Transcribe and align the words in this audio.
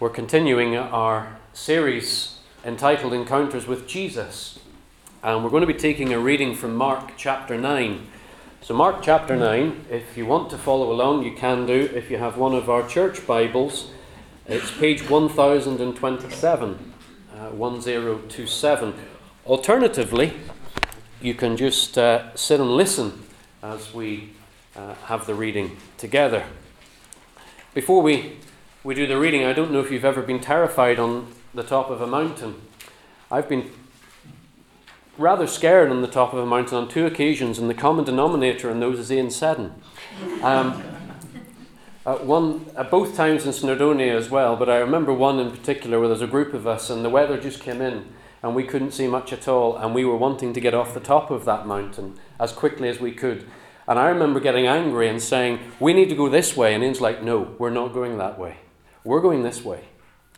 We're 0.00 0.10
continuing 0.10 0.76
our 0.76 1.40
series 1.52 2.38
entitled 2.64 3.12
Encounters 3.12 3.66
with 3.66 3.88
Jesus. 3.88 4.60
And 5.24 5.42
we're 5.42 5.50
going 5.50 5.62
to 5.62 5.66
be 5.66 5.74
taking 5.74 6.12
a 6.12 6.20
reading 6.20 6.54
from 6.54 6.76
Mark 6.76 7.14
chapter 7.16 7.58
9. 7.58 8.06
So, 8.60 8.74
Mark 8.74 9.02
chapter 9.02 9.34
9, 9.34 9.86
if 9.90 10.16
you 10.16 10.24
want 10.24 10.50
to 10.50 10.56
follow 10.56 10.92
along, 10.92 11.24
you 11.24 11.32
can 11.32 11.66
do. 11.66 11.90
If 11.92 12.12
you 12.12 12.18
have 12.18 12.36
one 12.36 12.54
of 12.54 12.70
our 12.70 12.86
church 12.86 13.26
Bibles, 13.26 13.90
it's 14.46 14.70
page 14.70 15.10
1027. 15.10 16.92
Uh, 17.34 17.48
1027. 17.48 18.94
Alternatively, 19.46 20.32
you 21.20 21.34
can 21.34 21.56
just 21.56 21.98
uh, 21.98 22.36
sit 22.36 22.60
and 22.60 22.70
listen 22.70 23.24
as 23.64 23.92
we 23.92 24.30
uh, 24.76 24.94
have 25.06 25.26
the 25.26 25.34
reading 25.34 25.76
together. 25.96 26.44
Before 27.74 28.00
we 28.00 28.36
we 28.88 28.94
do 28.94 29.06
the 29.06 29.18
reading, 29.18 29.44
I 29.44 29.52
don't 29.52 29.70
know 29.70 29.80
if 29.80 29.90
you've 29.90 30.06
ever 30.06 30.22
been 30.22 30.40
terrified 30.40 30.98
on 30.98 31.30
the 31.52 31.62
top 31.62 31.90
of 31.90 32.00
a 32.00 32.06
mountain. 32.06 32.54
I've 33.30 33.46
been 33.46 33.70
rather 35.18 35.46
scared 35.46 35.90
on 35.90 36.00
the 36.00 36.08
top 36.08 36.32
of 36.32 36.38
a 36.38 36.46
mountain 36.46 36.78
on 36.78 36.88
two 36.88 37.04
occasions, 37.04 37.58
and 37.58 37.68
the 37.68 37.74
common 37.74 38.06
denominator 38.06 38.70
in 38.70 38.80
those 38.80 38.98
is 38.98 39.12
Ian 39.12 39.30
Seddon. 39.30 39.74
Um, 40.40 40.82
at 42.06 42.24
one, 42.24 42.64
at 42.78 42.90
both 42.90 43.14
times 43.14 43.44
in 43.44 43.52
Snowdonia 43.52 44.16
as 44.16 44.30
well, 44.30 44.56
but 44.56 44.70
I 44.70 44.78
remember 44.78 45.12
one 45.12 45.38
in 45.38 45.50
particular 45.50 45.98
where 45.98 46.08
there's 46.08 46.22
a 46.22 46.26
group 46.26 46.54
of 46.54 46.66
us, 46.66 46.88
and 46.88 47.04
the 47.04 47.10
weather 47.10 47.38
just 47.38 47.60
came 47.60 47.82
in, 47.82 48.06
and 48.42 48.54
we 48.54 48.64
couldn't 48.64 48.92
see 48.92 49.06
much 49.06 49.34
at 49.34 49.46
all, 49.46 49.76
and 49.76 49.94
we 49.94 50.06
were 50.06 50.16
wanting 50.16 50.54
to 50.54 50.62
get 50.62 50.72
off 50.72 50.94
the 50.94 51.00
top 51.00 51.30
of 51.30 51.44
that 51.44 51.66
mountain 51.66 52.18
as 52.40 52.52
quickly 52.52 52.88
as 52.88 52.98
we 52.98 53.12
could. 53.12 53.46
And 53.86 53.98
I 53.98 54.08
remember 54.08 54.40
getting 54.40 54.66
angry 54.66 55.10
and 55.10 55.20
saying, 55.20 55.58
We 55.78 55.92
need 55.92 56.08
to 56.08 56.16
go 56.16 56.30
this 56.30 56.56
way. 56.56 56.74
And 56.74 56.82
Ian's 56.82 57.02
like, 57.02 57.22
No, 57.22 57.54
we're 57.58 57.68
not 57.68 57.92
going 57.92 58.16
that 58.16 58.38
way. 58.38 58.56
We're 59.08 59.22
going 59.22 59.42
this 59.42 59.64
way 59.64 59.84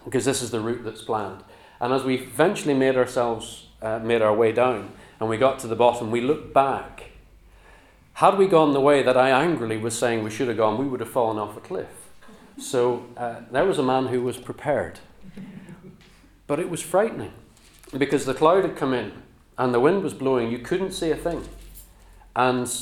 because 0.04 0.24
this 0.24 0.42
is 0.42 0.52
the 0.52 0.60
route 0.60 0.84
that's 0.84 1.02
planned. 1.02 1.42
And 1.80 1.92
as 1.92 2.04
we 2.04 2.14
eventually 2.14 2.72
made 2.72 2.96
ourselves, 2.96 3.66
uh, 3.82 3.98
made 3.98 4.22
our 4.22 4.32
way 4.32 4.52
down 4.52 4.92
and 5.18 5.28
we 5.28 5.38
got 5.38 5.58
to 5.60 5.66
the 5.66 5.74
bottom, 5.74 6.12
we 6.12 6.20
looked 6.20 6.54
back. 6.54 7.10
Had 8.12 8.38
we 8.38 8.46
gone 8.46 8.72
the 8.72 8.80
way 8.80 9.02
that 9.02 9.16
I 9.16 9.30
angrily 9.30 9.76
was 9.76 9.98
saying 9.98 10.22
we 10.22 10.30
should 10.30 10.46
have 10.46 10.56
gone, 10.56 10.78
we 10.78 10.86
would 10.86 11.00
have 11.00 11.10
fallen 11.10 11.36
off 11.36 11.56
a 11.56 11.60
cliff. 11.60 12.10
So 12.58 13.06
uh, 13.16 13.40
there 13.50 13.64
was 13.64 13.78
a 13.78 13.82
man 13.82 14.06
who 14.06 14.22
was 14.22 14.36
prepared. 14.36 15.00
But 16.46 16.60
it 16.60 16.70
was 16.70 16.80
frightening 16.80 17.32
because 17.98 18.24
the 18.24 18.34
cloud 18.34 18.62
had 18.62 18.76
come 18.76 18.94
in 18.94 19.10
and 19.58 19.74
the 19.74 19.80
wind 19.80 20.04
was 20.04 20.14
blowing. 20.14 20.52
You 20.52 20.60
couldn't 20.60 20.92
see 20.92 21.10
a 21.10 21.16
thing. 21.16 21.42
And 22.36 22.72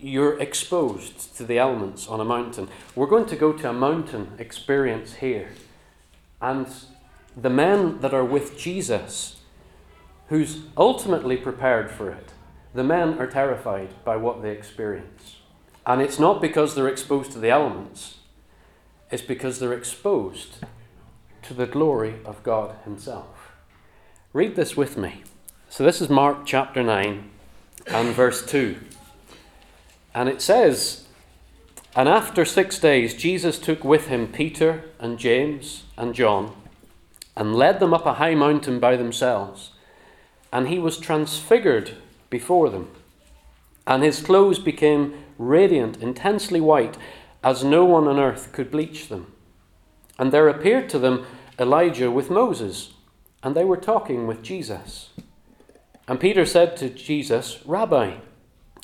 you're 0.00 0.38
exposed 0.40 1.36
to 1.36 1.44
the 1.44 1.58
elements 1.58 2.06
on 2.08 2.20
a 2.20 2.24
mountain. 2.24 2.68
We're 2.94 3.06
going 3.06 3.26
to 3.26 3.36
go 3.36 3.52
to 3.52 3.70
a 3.70 3.72
mountain 3.72 4.32
experience 4.38 5.14
here. 5.14 5.50
And 6.40 6.66
the 7.36 7.50
men 7.50 8.00
that 8.00 8.14
are 8.14 8.24
with 8.24 8.58
Jesus, 8.58 9.40
who's 10.28 10.62
ultimately 10.76 11.36
prepared 11.36 11.90
for 11.90 12.10
it, 12.10 12.32
the 12.74 12.84
men 12.84 13.18
are 13.18 13.26
terrified 13.26 14.04
by 14.04 14.16
what 14.16 14.42
they 14.42 14.50
experience. 14.50 15.36
And 15.86 16.02
it's 16.02 16.18
not 16.18 16.40
because 16.40 16.74
they're 16.74 16.88
exposed 16.88 17.32
to 17.32 17.38
the 17.38 17.50
elements, 17.50 18.18
it's 19.10 19.22
because 19.22 19.60
they're 19.60 19.72
exposed 19.72 20.58
to 21.42 21.54
the 21.54 21.66
glory 21.66 22.16
of 22.24 22.42
God 22.42 22.76
Himself. 22.84 23.52
Read 24.32 24.56
this 24.56 24.76
with 24.76 24.96
me. 24.96 25.22
So, 25.68 25.84
this 25.84 26.00
is 26.00 26.08
Mark 26.08 26.44
chapter 26.44 26.82
9 26.82 27.30
and 27.86 28.14
verse 28.14 28.44
2. 28.44 28.76
And 30.16 30.30
it 30.30 30.40
says, 30.40 31.04
And 31.94 32.08
after 32.08 32.46
six 32.46 32.78
days, 32.78 33.12
Jesus 33.12 33.58
took 33.58 33.84
with 33.84 34.06
him 34.06 34.28
Peter 34.28 34.84
and 34.98 35.18
James 35.18 35.84
and 35.98 36.14
John 36.14 36.56
and 37.36 37.54
led 37.54 37.80
them 37.80 37.92
up 37.92 38.06
a 38.06 38.14
high 38.14 38.34
mountain 38.34 38.80
by 38.80 38.96
themselves. 38.96 39.72
And 40.50 40.68
he 40.68 40.78
was 40.78 40.96
transfigured 40.98 41.98
before 42.30 42.70
them. 42.70 42.90
And 43.86 44.02
his 44.02 44.22
clothes 44.22 44.58
became 44.58 45.22
radiant, 45.36 45.98
intensely 45.98 46.62
white, 46.62 46.96
as 47.44 47.62
no 47.62 47.84
one 47.84 48.08
on 48.08 48.18
earth 48.18 48.52
could 48.52 48.70
bleach 48.70 49.08
them. 49.08 49.30
And 50.18 50.32
there 50.32 50.48
appeared 50.48 50.88
to 50.90 50.98
them 50.98 51.26
Elijah 51.58 52.10
with 52.10 52.30
Moses, 52.30 52.94
and 53.42 53.54
they 53.54 53.64
were 53.64 53.76
talking 53.76 54.26
with 54.26 54.42
Jesus. 54.42 55.10
And 56.08 56.18
Peter 56.18 56.46
said 56.46 56.74
to 56.78 56.88
Jesus, 56.88 57.60
Rabbi, 57.66 58.14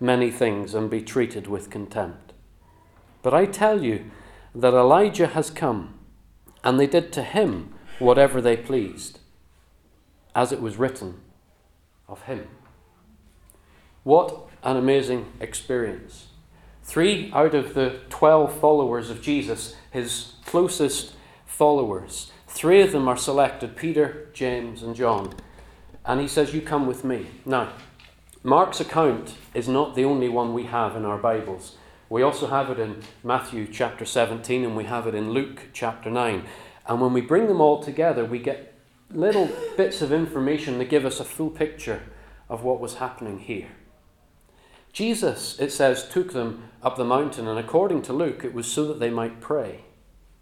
Many 0.00 0.30
things 0.30 0.74
and 0.74 0.90
be 0.90 1.02
treated 1.02 1.46
with 1.46 1.70
contempt. 1.70 2.32
But 3.22 3.34
I 3.34 3.46
tell 3.46 3.82
you 3.82 4.10
that 4.54 4.74
Elijah 4.74 5.28
has 5.28 5.50
come, 5.50 5.94
and 6.64 6.80
they 6.80 6.86
did 6.86 7.12
to 7.12 7.22
him 7.22 7.74
whatever 7.98 8.40
they 8.40 8.56
pleased, 8.56 9.18
as 10.34 10.52
it 10.52 10.60
was 10.60 10.76
written 10.76 11.20
of 12.08 12.22
him. 12.22 12.48
What 14.02 14.48
an 14.62 14.76
amazing 14.76 15.26
experience. 15.40 16.28
Three 16.82 17.30
out 17.32 17.54
of 17.54 17.74
the 17.74 18.00
twelve 18.08 18.58
followers 18.58 19.10
of 19.10 19.22
Jesus, 19.22 19.76
his 19.90 20.32
closest 20.46 21.12
followers, 21.46 22.32
three 22.48 22.80
of 22.80 22.92
them 22.92 23.06
are 23.06 23.16
selected 23.16 23.76
Peter, 23.76 24.28
James, 24.32 24.82
and 24.82 24.96
John. 24.96 25.34
And 26.04 26.20
he 26.20 26.26
says, 26.26 26.54
You 26.54 26.62
come 26.62 26.86
with 26.86 27.04
me. 27.04 27.26
Now, 27.44 27.72
Mark's 28.42 28.80
account 28.80 29.34
is 29.52 29.68
not 29.68 29.94
the 29.94 30.06
only 30.06 30.28
one 30.30 30.54
we 30.54 30.64
have 30.64 30.96
in 30.96 31.04
our 31.04 31.18
Bibles. 31.18 31.76
We 32.08 32.22
also 32.22 32.46
have 32.46 32.70
it 32.70 32.78
in 32.78 33.02
Matthew 33.22 33.66
chapter 33.70 34.06
17 34.06 34.64
and 34.64 34.74
we 34.74 34.84
have 34.84 35.06
it 35.06 35.14
in 35.14 35.32
Luke 35.32 35.68
chapter 35.74 36.10
9. 36.10 36.44
And 36.86 37.00
when 37.02 37.12
we 37.12 37.20
bring 37.20 37.48
them 37.48 37.60
all 37.60 37.82
together, 37.82 38.24
we 38.24 38.38
get 38.38 38.72
little 39.10 39.50
bits 39.76 40.00
of 40.00 40.10
information 40.10 40.78
that 40.78 40.88
give 40.88 41.04
us 41.04 41.20
a 41.20 41.24
full 41.24 41.50
picture 41.50 42.02
of 42.48 42.64
what 42.64 42.80
was 42.80 42.94
happening 42.94 43.40
here. 43.40 43.68
Jesus, 44.90 45.60
it 45.60 45.70
says, 45.70 46.08
took 46.08 46.32
them 46.32 46.70
up 46.82 46.96
the 46.96 47.04
mountain, 47.04 47.46
and 47.46 47.58
according 47.58 48.00
to 48.02 48.12
Luke, 48.14 48.42
it 48.42 48.54
was 48.54 48.66
so 48.66 48.86
that 48.86 48.98
they 48.98 49.10
might 49.10 49.40
pray. 49.40 49.84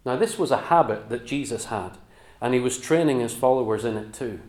Now, 0.05 0.15
this 0.15 0.39
was 0.39 0.51
a 0.51 0.57
habit 0.57 1.09
that 1.09 1.27
Jesus 1.27 1.65
had, 1.65 1.97
and 2.41 2.53
he 2.53 2.59
was 2.59 2.79
training 2.79 3.19
his 3.19 3.33
followers 3.33 3.85
in 3.85 3.97
it 3.97 4.13
too. 4.13 4.39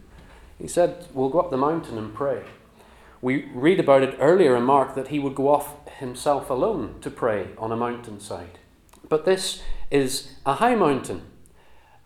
He 0.57 0.69
said, 0.69 1.07
We'll 1.13 1.29
go 1.29 1.41
up 1.41 1.51
the 1.51 1.59
mountain 1.59 1.99
and 1.99 2.15
pray. 2.15 2.45
We 3.23 3.51
read 3.55 3.79
about 3.81 4.03
it 4.03 4.17
earlier 4.19 4.57
in 4.57 4.63
Mark 4.63 4.95
that 4.95 5.09
he 5.09 5.19
would 5.19 5.35
go 5.35 5.49
off 5.49 5.89
himself 5.99 6.49
alone 6.49 6.97
to 7.03 7.11
pray 7.11 7.49
on 7.59 7.71
a 7.71 7.77
mountainside. 7.77 8.59
But 9.09 9.25
this 9.25 9.63
is 9.91 10.35
a 10.47 10.55
high 10.55 10.75
mountain, 10.75 11.23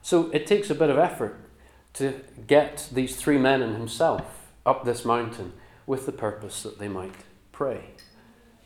so 0.02 0.30
it 0.32 0.46
takes 0.46 0.70
a 0.70 0.74
bit 0.74 0.90
of 0.90 0.98
effort 0.98 1.38
to 1.94 2.20
get 2.46 2.88
these 2.92 3.14
three 3.16 3.38
men 3.38 3.62
and 3.62 3.76
himself 3.76 4.50
up 4.66 4.84
this 4.84 5.04
mountain 5.04 5.52
with 5.86 6.06
the 6.06 6.12
purpose 6.12 6.62
that 6.62 6.78
they 6.78 6.88
might 6.88 7.14
pray. 7.52 7.90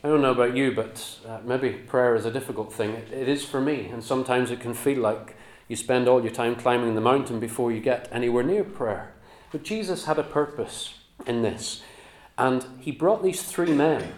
I 0.02 0.08
don't 0.08 0.22
know 0.22 0.30
about 0.30 0.56
you, 0.56 0.72
but 0.72 1.18
uh, 1.26 1.40
maybe 1.44 1.70
prayer 1.70 2.14
is 2.14 2.24
a 2.24 2.30
difficult 2.30 2.72
thing. 2.72 2.90
It, 2.90 3.12
it 3.12 3.28
is 3.28 3.44
for 3.44 3.60
me, 3.60 3.86
and 3.86 4.02
sometimes 4.02 4.50
it 4.50 4.60
can 4.60 4.72
feel 4.72 5.00
like 5.00 5.36
you 5.66 5.76
spend 5.76 6.08
all 6.08 6.22
your 6.22 6.32
time 6.32 6.54
climbing 6.54 6.94
the 6.94 7.00
mountain 7.00 7.40
before 7.40 7.72
you 7.72 7.80
get 7.80 8.08
anywhere 8.10 8.44
near 8.44 8.64
prayer. 8.64 9.12
But 9.50 9.64
Jesus 9.64 10.04
had 10.04 10.18
a 10.18 10.22
purpose 10.22 10.94
in 11.26 11.42
this. 11.42 11.82
And 12.38 12.64
he 12.78 12.92
brought 12.92 13.22
these 13.22 13.42
three 13.42 13.72
men 13.72 14.12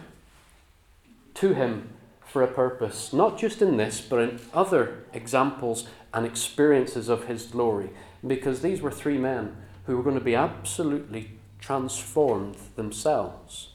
to 1.33 1.55
him 1.55 1.89
for 2.23 2.43
a 2.43 2.47
purpose, 2.47 3.11
not 3.11 3.37
just 3.37 3.61
in 3.61 3.77
this, 3.77 3.99
but 3.99 4.19
in 4.19 4.39
other 4.53 5.03
examples 5.11 5.87
and 6.13 6.25
experiences 6.25 7.09
of 7.09 7.25
his 7.25 7.47
glory, 7.47 7.89
because 8.25 8.61
these 8.61 8.81
were 8.81 8.91
three 8.91 9.17
men 9.17 9.57
who 9.85 9.97
were 9.97 10.03
going 10.03 10.17
to 10.17 10.23
be 10.23 10.35
absolutely 10.35 11.31
transformed 11.59 12.55
themselves 12.75 13.69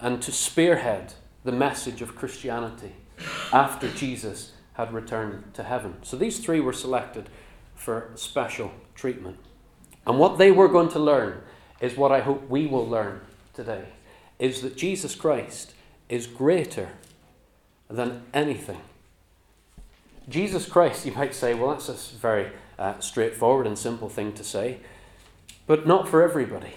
and 0.00 0.22
to 0.22 0.30
spearhead 0.30 1.14
the 1.44 1.52
message 1.52 2.02
of 2.02 2.16
Christianity 2.16 2.92
after 3.52 3.88
Jesus 3.88 4.52
had 4.74 4.92
returned 4.92 5.52
to 5.54 5.62
heaven. 5.62 5.96
So 6.02 6.16
these 6.16 6.38
three 6.38 6.60
were 6.60 6.72
selected 6.72 7.28
for 7.74 8.10
special 8.14 8.72
treatment. 8.94 9.38
And 10.06 10.18
what 10.18 10.38
they 10.38 10.50
were 10.50 10.68
going 10.68 10.88
to 10.90 10.98
learn 10.98 11.42
is 11.80 11.96
what 11.96 12.12
I 12.12 12.20
hope 12.20 12.48
we 12.48 12.66
will 12.66 12.86
learn 12.86 13.20
today 13.54 13.84
is 14.38 14.62
that 14.62 14.76
Jesus 14.76 15.14
Christ 15.14 15.74
is 16.08 16.26
greater 16.26 16.90
than 17.88 18.22
anything. 18.32 18.80
Jesus 20.28 20.66
Christ, 20.66 21.04
you 21.04 21.12
might 21.12 21.34
say, 21.34 21.54
well, 21.54 21.70
that's 21.70 21.88
a 21.88 22.16
very 22.16 22.52
uh, 22.78 22.98
straightforward 23.00 23.66
and 23.66 23.78
simple 23.78 24.08
thing 24.08 24.32
to 24.34 24.44
say, 24.44 24.78
but 25.66 25.86
not 25.86 26.08
for 26.08 26.22
everybody. 26.22 26.74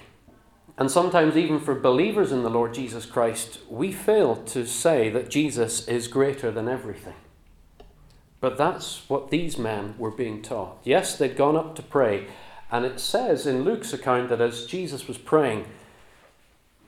And 0.77 0.89
sometimes, 0.89 1.37
even 1.37 1.59
for 1.59 1.75
believers 1.75 2.31
in 2.31 2.41
the 2.41 2.49
Lord 2.49 2.73
Jesus 2.73 3.05
Christ, 3.05 3.59
we 3.69 3.91
fail 3.91 4.35
to 4.37 4.65
say 4.65 5.09
that 5.11 5.29
Jesus 5.29 5.87
is 5.87 6.07
greater 6.07 6.49
than 6.49 6.67
everything. 6.67 7.13
But 8.41 8.57
that's 8.57 9.07
what 9.07 9.29
these 9.29 9.57
men 9.57 9.93
were 9.97 10.11
being 10.11 10.41
taught. 10.41 10.79
Yes, 10.83 11.15
they'd 11.15 11.37
gone 11.37 11.55
up 11.55 11.75
to 11.75 11.83
pray, 11.83 12.27
and 12.71 12.85
it 12.85 12.99
says 12.99 13.45
in 13.45 13.63
Luke's 13.63 13.93
account 13.93 14.29
that 14.29 14.41
as 14.41 14.65
Jesus 14.65 15.07
was 15.07 15.19
praying, 15.19 15.65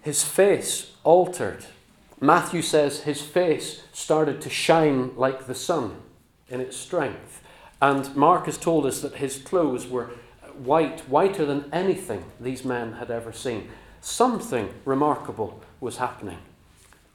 his 0.06 0.24
face 0.24 0.92
altered. 1.04 1.66
Matthew 2.22 2.62
says 2.62 3.02
his 3.02 3.24
face 3.24 3.82
started 3.92 4.40
to 4.42 4.52
shine 4.52 5.16
like 5.18 5.48
the 5.48 5.56
sun 5.56 5.98
in 6.48 6.62
its 6.62 6.78
strength. 6.78 7.42
And 7.82 8.16
Mark 8.16 8.46
has 8.46 8.60
told 8.60 8.86
us 8.86 9.02
that 9.02 9.16
his 9.16 9.40
clothes 9.40 9.88
were 9.88 10.12
white, 10.54 11.02
whiter 11.10 11.44
than 11.44 11.74
anything 11.74 12.24
these 12.40 12.64
men 12.64 12.94
had 12.94 13.10
ever 13.10 13.34
seen. 13.34 13.70
Something 14.00 14.76
remarkable 14.86 15.62
was 15.82 15.98
happening 15.98 16.38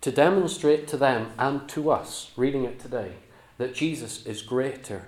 to 0.01 0.11
demonstrate 0.11 0.89
to 0.89 0.97
them 0.97 1.31
and 1.39 1.69
to 1.69 1.93
us, 1.93 2.33
reading 2.37 2.65
it 2.65 2.81
today, 2.81 3.13
that 3.57 3.73
Jesus 3.73 4.27
is 4.27 4.43
greater 4.43 5.07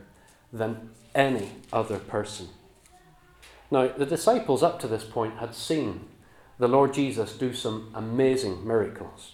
than 0.52 0.90
any 1.16 1.50
other 1.72 1.98
person. 1.98 2.48
Now, 3.72 3.88
the 3.88 4.06
disciples 4.06 4.62
up 4.62 4.78
to 4.80 4.86
this 4.86 5.04
point 5.04 5.38
had 5.38 5.56
seen 5.56 6.04
the 6.58 6.68
Lord 6.68 6.94
Jesus 6.94 7.36
do 7.36 7.52
some 7.52 7.90
amazing 7.94 8.66
miracles. 8.66 9.32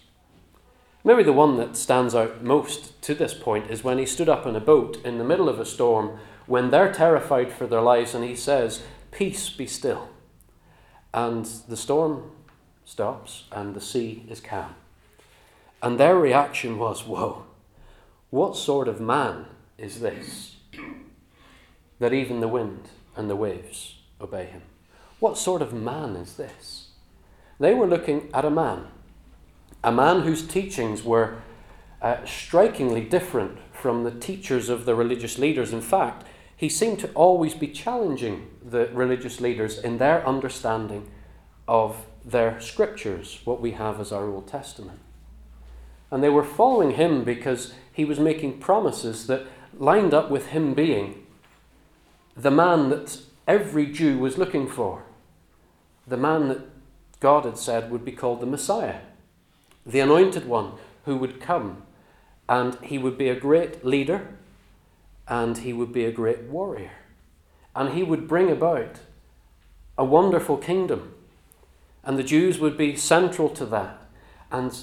Maybe 1.04 1.22
the 1.22 1.32
one 1.32 1.56
that 1.56 1.76
stands 1.76 2.14
out 2.14 2.42
most 2.42 3.00
to 3.02 3.14
this 3.14 3.34
point 3.34 3.70
is 3.70 3.84
when 3.84 3.98
he 3.98 4.06
stood 4.06 4.28
up 4.28 4.46
in 4.46 4.56
a 4.56 4.60
boat 4.60 4.98
in 5.04 5.18
the 5.18 5.24
middle 5.24 5.48
of 5.48 5.60
a 5.60 5.64
storm 5.64 6.18
when 6.46 6.70
they're 6.70 6.92
terrified 6.92 7.52
for 7.52 7.66
their 7.66 7.80
lives 7.80 8.14
and 8.14 8.24
he 8.24 8.34
says, 8.34 8.82
Peace 9.10 9.48
be 9.50 9.66
still. 9.66 10.08
And 11.14 11.46
the 11.68 11.76
storm 11.76 12.30
stops 12.84 13.44
and 13.52 13.74
the 13.74 13.80
sea 13.80 14.24
is 14.28 14.40
calm. 14.40 14.74
And 15.82 15.98
their 15.98 16.16
reaction 16.16 16.78
was, 16.78 17.06
Whoa, 17.06 17.44
what 18.30 18.56
sort 18.56 18.88
of 18.88 19.00
man 19.00 19.46
is 19.78 20.00
this? 20.00 20.56
That 22.00 22.12
even 22.12 22.40
the 22.40 22.48
wind 22.48 22.90
and 23.16 23.30
the 23.30 23.36
waves 23.36 23.96
obey 24.20 24.46
him. 24.46 24.62
What 25.20 25.38
sort 25.38 25.62
of 25.62 25.72
man 25.72 26.16
is 26.16 26.36
this? 26.36 26.87
They 27.58 27.74
were 27.74 27.86
looking 27.86 28.30
at 28.32 28.44
a 28.44 28.50
man, 28.50 28.86
a 29.82 29.90
man 29.90 30.22
whose 30.22 30.46
teachings 30.46 31.02
were 31.02 31.42
uh, 32.00 32.24
strikingly 32.24 33.00
different 33.00 33.58
from 33.72 34.04
the 34.04 34.10
teachers 34.12 34.68
of 34.68 34.84
the 34.84 34.94
religious 34.94 35.38
leaders. 35.38 35.72
In 35.72 35.80
fact, 35.80 36.24
he 36.56 36.68
seemed 36.68 36.98
to 37.00 37.12
always 37.12 37.54
be 37.54 37.68
challenging 37.68 38.48
the 38.64 38.88
religious 38.92 39.40
leaders 39.40 39.78
in 39.78 39.98
their 39.98 40.26
understanding 40.26 41.10
of 41.66 42.06
their 42.24 42.60
scriptures, 42.60 43.40
what 43.44 43.60
we 43.60 43.72
have 43.72 44.00
as 44.00 44.12
our 44.12 44.28
Old 44.28 44.48
Testament. 44.48 45.00
And 46.10 46.22
they 46.22 46.28
were 46.28 46.44
following 46.44 46.92
him 46.92 47.24
because 47.24 47.74
he 47.92 48.04
was 48.04 48.18
making 48.18 48.58
promises 48.58 49.26
that 49.26 49.46
lined 49.76 50.14
up 50.14 50.30
with 50.30 50.48
him 50.48 50.74
being 50.74 51.26
the 52.36 52.50
man 52.50 52.90
that 52.90 53.20
every 53.46 53.86
Jew 53.86 54.18
was 54.18 54.38
looking 54.38 54.68
for, 54.68 55.02
the 56.06 56.16
man 56.16 56.48
that 56.48 56.60
God 57.20 57.44
had 57.44 57.58
said 57.58 57.90
would 57.90 58.04
be 58.04 58.12
called 58.12 58.40
the 58.40 58.46
Messiah, 58.46 59.00
the 59.84 60.00
anointed 60.00 60.46
one 60.46 60.72
who 61.04 61.16
would 61.16 61.40
come, 61.40 61.82
and 62.48 62.76
he 62.82 62.98
would 62.98 63.18
be 63.18 63.28
a 63.28 63.38
great 63.38 63.84
leader 63.84 64.28
and 65.28 65.58
he 65.58 65.72
would 65.72 65.92
be 65.92 66.04
a 66.04 66.12
great 66.12 66.44
warrior. 66.44 66.90
And 67.74 67.94
he 67.94 68.02
would 68.02 68.26
bring 68.26 68.50
about 68.50 69.00
a 69.96 70.04
wonderful 70.04 70.56
kingdom. 70.56 71.14
And 72.02 72.18
the 72.18 72.22
Jews 72.22 72.58
would 72.58 72.76
be 72.76 72.96
central 72.96 73.50
to 73.50 73.66
that. 73.66 74.02
And 74.50 74.76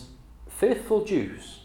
faithful 0.48 1.04
Jews 1.04 1.62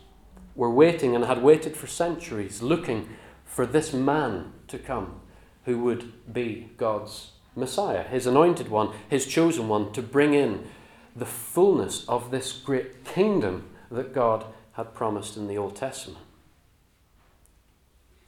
were 0.56 0.70
waiting 0.70 1.14
and 1.14 1.24
had 1.26 1.42
waited 1.42 1.76
for 1.76 1.86
centuries 1.86 2.62
looking 2.62 3.08
for 3.44 3.66
this 3.66 3.92
man 3.92 4.52
to 4.68 4.78
come 4.78 5.20
who 5.64 5.78
would 5.78 6.32
be 6.32 6.70
God's 6.76 7.32
Messiah, 7.56 8.04
his 8.04 8.26
anointed 8.26 8.68
one, 8.68 8.90
his 9.08 9.26
chosen 9.26 9.68
one, 9.68 9.92
to 9.92 10.02
bring 10.02 10.34
in 10.34 10.68
the 11.14 11.26
fullness 11.26 12.08
of 12.08 12.30
this 12.30 12.52
great 12.52 13.04
kingdom 13.04 13.68
that 13.90 14.14
God 14.14 14.44
had 14.72 14.94
promised 14.94 15.36
in 15.36 15.48
the 15.48 15.58
Old 15.58 15.76
Testament. 15.76 16.24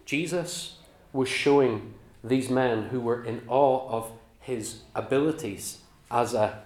Jesus 0.04 0.78
was 1.12 1.28
showing 1.28 1.94
these 2.24 2.50
men 2.50 2.84
who 2.84 3.00
were 3.00 3.24
in 3.24 3.42
awe 3.48 3.88
of 3.88 4.10
his 4.40 4.80
abilities 4.94 5.78
as 6.10 6.34
a, 6.34 6.62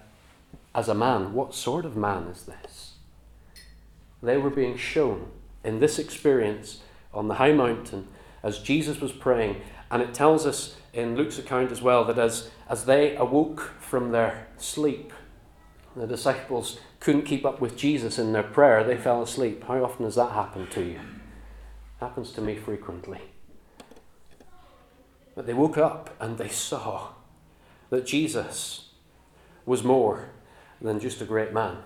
as 0.73 0.89
a 0.89 0.95
man 0.95 1.33
what 1.33 1.53
sort 1.53 1.85
of 1.85 1.95
man 1.95 2.23
is 2.23 2.43
this? 2.43 2.93
They 4.21 4.37
were 4.37 4.49
being 4.49 4.77
shown 4.77 5.29
in 5.63 5.79
this 5.79 5.99
experience 5.99 6.81
on 7.13 7.27
the 7.27 7.35
high 7.35 7.53
mountain 7.53 8.07
as 8.43 8.59
Jesus 8.59 8.99
was 8.99 9.11
praying. 9.11 9.61
And 9.91 10.01
it 10.01 10.13
tells 10.13 10.45
us 10.45 10.76
in 10.93 11.15
Luke's 11.15 11.37
account 11.37 11.71
as 11.71 11.81
well 11.81 12.03
that 12.05 12.17
as, 12.17 12.49
as 12.69 12.85
they 12.85 13.15
awoke 13.15 13.73
from 13.79 14.11
their 14.11 14.47
sleep, 14.57 15.13
the 15.95 16.07
disciples 16.07 16.79
couldn't 16.99 17.23
keep 17.23 17.45
up 17.45 17.61
with 17.61 17.77
Jesus 17.77 18.19
in 18.19 18.33
their 18.33 18.43
prayer, 18.43 18.83
they 18.83 18.97
fell 18.97 19.21
asleep. 19.21 19.63
How 19.63 19.83
often 19.83 20.05
has 20.05 20.15
that 20.15 20.31
happened 20.31 20.71
to 20.71 20.83
you? 20.83 20.99
Happens 21.99 22.31
to 22.31 22.41
me 22.41 22.55
frequently. 22.55 23.21
But 25.35 25.45
they 25.45 25.53
woke 25.53 25.77
up 25.77 26.15
and 26.19 26.37
they 26.37 26.49
saw 26.49 27.09
that 27.89 28.05
Jesus 28.05 28.89
was 29.65 29.83
more 29.83 30.29
than 30.81 30.99
just 30.99 31.21
a 31.21 31.25
great 31.25 31.53
man. 31.53 31.77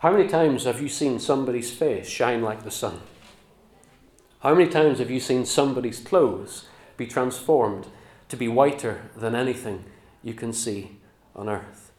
How 0.00 0.12
many 0.12 0.28
times 0.28 0.64
have 0.64 0.80
you 0.80 0.88
seen 0.88 1.18
somebody's 1.18 1.70
face 1.70 2.08
shine 2.08 2.42
like 2.42 2.62
the 2.62 2.70
sun? 2.70 3.00
How 4.40 4.54
many 4.54 4.70
times 4.70 4.98
have 4.98 5.10
you 5.10 5.20
seen 5.20 5.44
somebody's 5.44 6.00
clothes 6.00 6.66
be 7.00 7.06
transformed 7.06 7.86
to 8.28 8.36
be 8.36 8.46
whiter 8.46 9.00
than 9.16 9.34
anything 9.34 9.84
you 10.22 10.34
can 10.34 10.52
see 10.52 10.98
on 11.34 11.48
earth? 11.48 11.90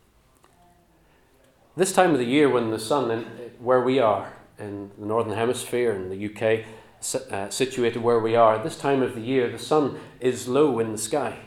This 1.75 1.91
time 1.91 2.11
of 2.11 2.19
the 2.19 2.25
year, 2.25 2.47
when 2.47 2.69
the 2.69 2.77
sun, 2.77 3.25
where 3.59 3.81
we 3.81 3.97
are 3.97 4.31
in 4.59 4.91
the 4.99 5.07
Northern 5.07 5.35
Hemisphere 5.35 5.91
in 5.93 6.09
the 6.09 6.25
UK, 6.29 6.65
uh, 7.31 7.49
situated 7.49 8.03
where 8.03 8.19
we 8.19 8.35
are, 8.35 8.61
this 8.63 8.77
time 8.77 9.01
of 9.01 9.15
the 9.15 9.21
year, 9.21 9.49
the 9.49 9.57
sun 9.57 9.99
is 10.19 10.47
low 10.47 10.77
in 10.77 10.91
the 10.91 10.99
sky. 10.99 11.39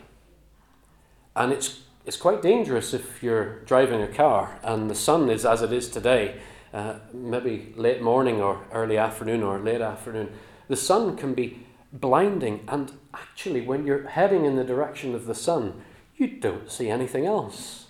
And 1.37 1.53
it's, 1.53 1.83
it's 2.05 2.17
quite 2.17 2.43
dangerous 2.43 2.93
if 2.93 3.23
you're 3.23 3.61
driving 3.61 4.03
a 4.03 4.09
car 4.09 4.59
and 4.65 4.91
the 4.91 4.97
sun 4.97 5.31
is 5.31 5.47
as 5.47 5.63
it 5.63 5.73
is 5.73 5.89
today, 5.89 6.41
uh, 6.73 6.95
maybe 7.13 7.73
late 7.77 8.03
morning 8.03 8.41
or 8.41 8.65
early 8.73 8.99
afternoon 8.99 9.45
or 9.45 9.61
late 9.61 9.81
afternoon. 9.81 10.33
The 10.67 10.77
sun 10.77 11.17
can 11.17 11.35
be 11.35 11.65
blinding, 11.95 12.65
and 12.69 12.93
actually, 13.15 13.61
when 13.61 13.87
you're 13.87 14.09
heading 14.09 14.45
in 14.45 14.57
the 14.57 14.65
direction 14.65 15.15
of 15.15 15.27
the 15.27 15.35
sun, 15.35 15.81
you 16.17 16.27
don't 16.27 16.71
see 16.71 16.91
anything 16.91 17.25
else. 17.25 17.87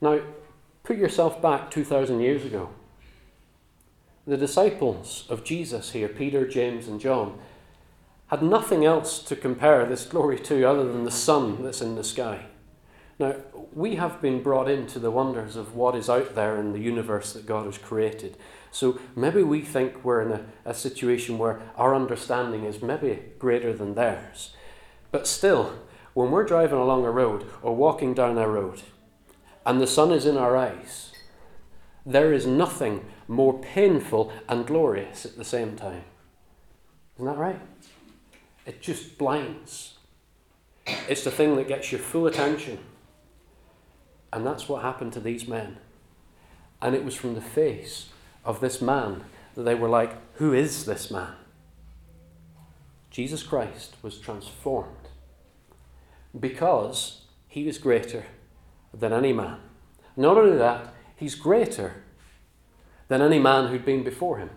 Now, 0.00 0.20
put 0.82 0.96
yourself 0.96 1.40
back 1.40 1.70
2,000 1.70 2.20
years 2.20 2.44
ago. 2.44 2.70
The 4.26 4.36
disciples 4.36 5.26
of 5.28 5.44
Jesus 5.44 5.92
here, 5.92 6.08
Peter, 6.08 6.46
James, 6.46 6.88
and 6.88 7.00
John, 7.00 7.38
had 8.28 8.42
nothing 8.42 8.84
else 8.84 9.18
to 9.24 9.36
compare 9.36 9.84
this 9.84 10.06
glory 10.06 10.38
to 10.40 10.64
other 10.64 10.90
than 10.90 11.04
the 11.04 11.10
sun 11.10 11.62
that's 11.62 11.82
in 11.82 11.96
the 11.96 12.04
sky. 12.04 12.46
Now, 13.18 13.36
we 13.72 13.96
have 13.96 14.22
been 14.22 14.42
brought 14.42 14.70
into 14.70 14.98
the 14.98 15.10
wonders 15.10 15.54
of 15.54 15.74
what 15.74 15.94
is 15.94 16.08
out 16.08 16.34
there 16.34 16.56
in 16.56 16.72
the 16.72 16.78
universe 16.78 17.32
that 17.34 17.46
God 17.46 17.66
has 17.66 17.78
created. 17.78 18.36
So 18.72 18.98
maybe 19.14 19.42
we 19.42 19.60
think 19.60 20.02
we're 20.02 20.22
in 20.22 20.32
a, 20.32 20.44
a 20.64 20.74
situation 20.74 21.36
where 21.36 21.60
our 21.76 21.94
understanding 21.94 22.64
is 22.64 22.82
maybe 22.82 23.22
greater 23.38 23.72
than 23.74 23.94
theirs. 23.94 24.56
But 25.10 25.26
still, 25.26 25.78
when 26.14 26.30
we're 26.30 26.46
driving 26.46 26.78
along 26.78 27.04
a 27.04 27.10
road 27.10 27.46
or 27.62 27.76
walking 27.76 28.14
down 28.14 28.38
a 28.38 28.48
road 28.48 28.80
and 29.66 29.78
the 29.78 29.86
sun 29.86 30.10
is 30.10 30.24
in 30.24 30.38
our 30.38 30.56
eyes, 30.56 31.12
there 32.06 32.32
is 32.32 32.46
nothing 32.46 33.04
more 33.28 33.60
painful 33.60 34.32
and 34.48 34.66
glorious 34.66 35.26
at 35.26 35.36
the 35.36 35.44
same 35.44 35.76
time. 35.76 36.04
Isn't 37.16 37.26
that 37.26 37.36
right? 37.36 37.60
It 38.64 38.80
just 38.80 39.18
blinds. 39.18 39.98
it's 40.86 41.24
the 41.24 41.30
thing 41.30 41.56
that 41.56 41.68
gets 41.68 41.92
your 41.92 42.00
full 42.00 42.26
attention. 42.26 42.78
And 44.32 44.46
that's 44.46 44.66
what 44.66 44.80
happened 44.80 45.12
to 45.12 45.20
these 45.20 45.46
men. 45.46 45.76
And 46.80 46.94
it 46.94 47.04
was 47.04 47.14
from 47.14 47.34
the 47.34 47.42
face 47.42 48.08
of 48.44 48.60
this 48.60 48.80
man 48.80 49.24
that 49.54 49.62
they 49.62 49.74
were 49.74 49.88
like, 49.88 50.16
Who 50.34 50.52
is 50.52 50.84
this 50.84 51.10
man? 51.10 51.34
Jesus 53.10 53.42
Christ 53.42 53.96
was 54.02 54.18
transformed 54.18 55.08
because 56.38 57.22
he 57.46 57.64
was 57.64 57.76
greater 57.78 58.24
than 58.94 59.12
any 59.12 59.32
man. 59.32 59.58
Not 60.16 60.38
only 60.38 60.56
that, 60.56 60.94
he's 61.16 61.34
greater 61.34 62.02
than 63.08 63.20
any 63.20 63.38
man 63.38 63.68
who'd 63.68 63.84
been 63.84 64.02
before 64.02 64.38
him. 64.38 64.50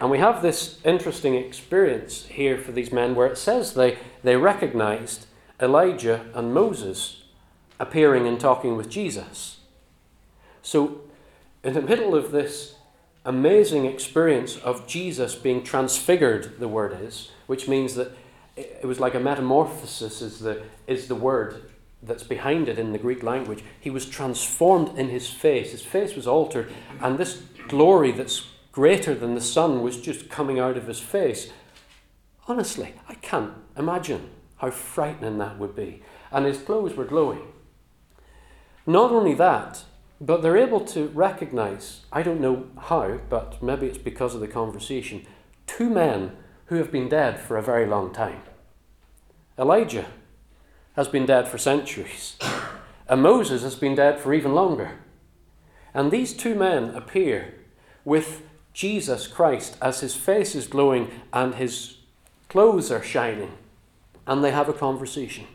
And 0.00 0.10
we 0.10 0.18
have 0.18 0.42
this 0.42 0.80
interesting 0.84 1.36
experience 1.36 2.26
here 2.26 2.58
for 2.58 2.72
these 2.72 2.90
men 2.90 3.14
where 3.14 3.28
it 3.28 3.38
says 3.38 3.74
they, 3.74 3.98
they 4.24 4.36
recognized 4.36 5.26
Elijah 5.60 6.26
and 6.34 6.52
Moses 6.52 7.22
appearing 7.78 8.26
and 8.26 8.40
talking 8.40 8.76
with 8.76 8.88
Jesus. 8.88 9.60
So, 10.60 11.02
in 11.62 11.74
the 11.74 11.82
middle 11.82 12.14
of 12.14 12.32
this 12.32 12.74
amazing 13.24 13.86
experience 13.86 14.56
of 14.56 14.86
Jesus 14.86 15.34
being 15.34 15.62
transfigured, 15.62 16.58
the 16.58 16.68
word 16.68 16.98
is, 17.00 17.30
which 17.46 17.68
means 17.68 17.94
that 17.94 18.12
it 18.56 18.84
was 18.84 19.00
like 19.00 19.14
a 19.14 19.20
metamorphosis, 19.20 20.20
is 20.20 20.40
the, 20.40 20.62
is 20.86 21.08
the 21.08 21.14
word 21.14 21.70
that's 22.02 22.24
behind 22.24 22.68
it 22.68 22.78
in 22.78 22.92
the 22.92 22.98
Greek 22.98 23.22
language. 23.22 23.62
He 23.80 23.90
was 23.90 24.06
transformed 24.06 24.98
in 24.98 25.08
his 25.08 25.30
face. 25.30 25.70
His 25.70 25.82
face 25.82 26.16
was 26.16 26.26
altered, 26.26 26.70
and 27.00 27.16
this 27.16 27.42
glory 27.68 28.10
that's 28.10 28.46
greater 28.72 29.14
than 29.14 29.34
the 29.34 29.40
sun 29.40 29.82
was 29.82 30.00
just 30.00 30.28
coming 30.28 30.58
out 30.58 30.76
of 30.76 30.88
his 30.88 30.98
face. 30.98 31.52
Honestly, 32.48 32.94
I 33.08 33.14
can't 33.14 33.52
imagine 33.76 34.30
how 34.56 34.70
frightening 34.70 35.38
that 35.38 35.58
would 35.58 35.76
be. 35.76 36.02
And 36.32 36.44
his 36.44 36.58
clothes 36.58 36.94
were 36.94 37.04
glowing. 37.04 37.42
Not 38.86 39.12
only 39.12 39.34
that, 39.34 39.84
but 40.22 40.40
they're 40.40 40.56
able 40.56 40.78
to 40.78 41.08
recognize, 41.08 42.02
I 42.12 42.22
don't 42.22 42.40
know 42.40 42.66
how, 42.78 43.18
but 43.28 43.60
maybe 43.60 43.88
it's 43.88 43.98
because 43.98 44.36
of 44.36 44.40
the 44.40 44.46
conversation, 44.46 45.26
two 45.66 45.90
men 45.90 46.36
who 46.66 46.76
have 46.76 46.92
been 46.92 47.08
dead 47.08 47.40
for 47.40 47.56
a 47.56 47.62
very 47.62 47.86
long 47.86 48.12
time. 48.12 48.40
Elijah 49.58 50.06
has 50.94 51.08
been 51.08 51.26
dead 51.26 51.48
for 51.48 51.58
centuries, 51.58 52.36
and 53.08 53.20
Moses 53.20 53.62
has 53.62 53.74
been 53.74 53.96
dead 53.96 54.20
for 54.20 54.32
even 54.32 54.54
longer. 54.54 54.92
And 55.92 56.12
these 56.12 56.32
two 56.32 56.54
men 56.54 56.90
appear 56.90 57.54
with 58.04 58.42
Jesus 58.72 59.26
Christ 59.26 59.76
as 59.82 60.00
his 60.00 60.14
face 60.14 60.54
is 60.54 60.68
glowing 60.68 61.10
and 61.32 61.56
his 61.56 61.96
clothes 62.48 62.92
are 62.92 63.02
shining, 63.02 63.54
and 64.24 64.44
they 64.44 64.52
have 64.52 64.68
a 64.68 64.72
conversation. 64.72 65.46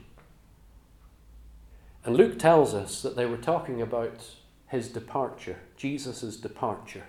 And 2.04 2.18
Luke 2.18 2.38
tells 2.38 2.74
us 2.74 3.02
that 3.02 3.16
they 3.16 3.26
were 3.26 3.38
talking 3.38 3.82
about 3.82 4.26
his 4.68 4.90
departure, 4.90 5.60
Jesus' 5.76 6.38
departure. 6.38 7.06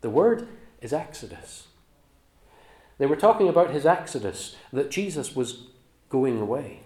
The 0.00 0.10
word 0.10 0.48
is 0.80 0.92
Exodus. 0.92 1.68
They 2.98 3.06
were 3.06 3.16
talking 3.16 3.48
about 3.48 3.70
his 3.70 3.86
Exodus, 3.86 4.56
that 4.72 4.90
Jesus 4.90 5.34
was 5.34 5.66
going 6.08 6.40
away, 6.40 6.80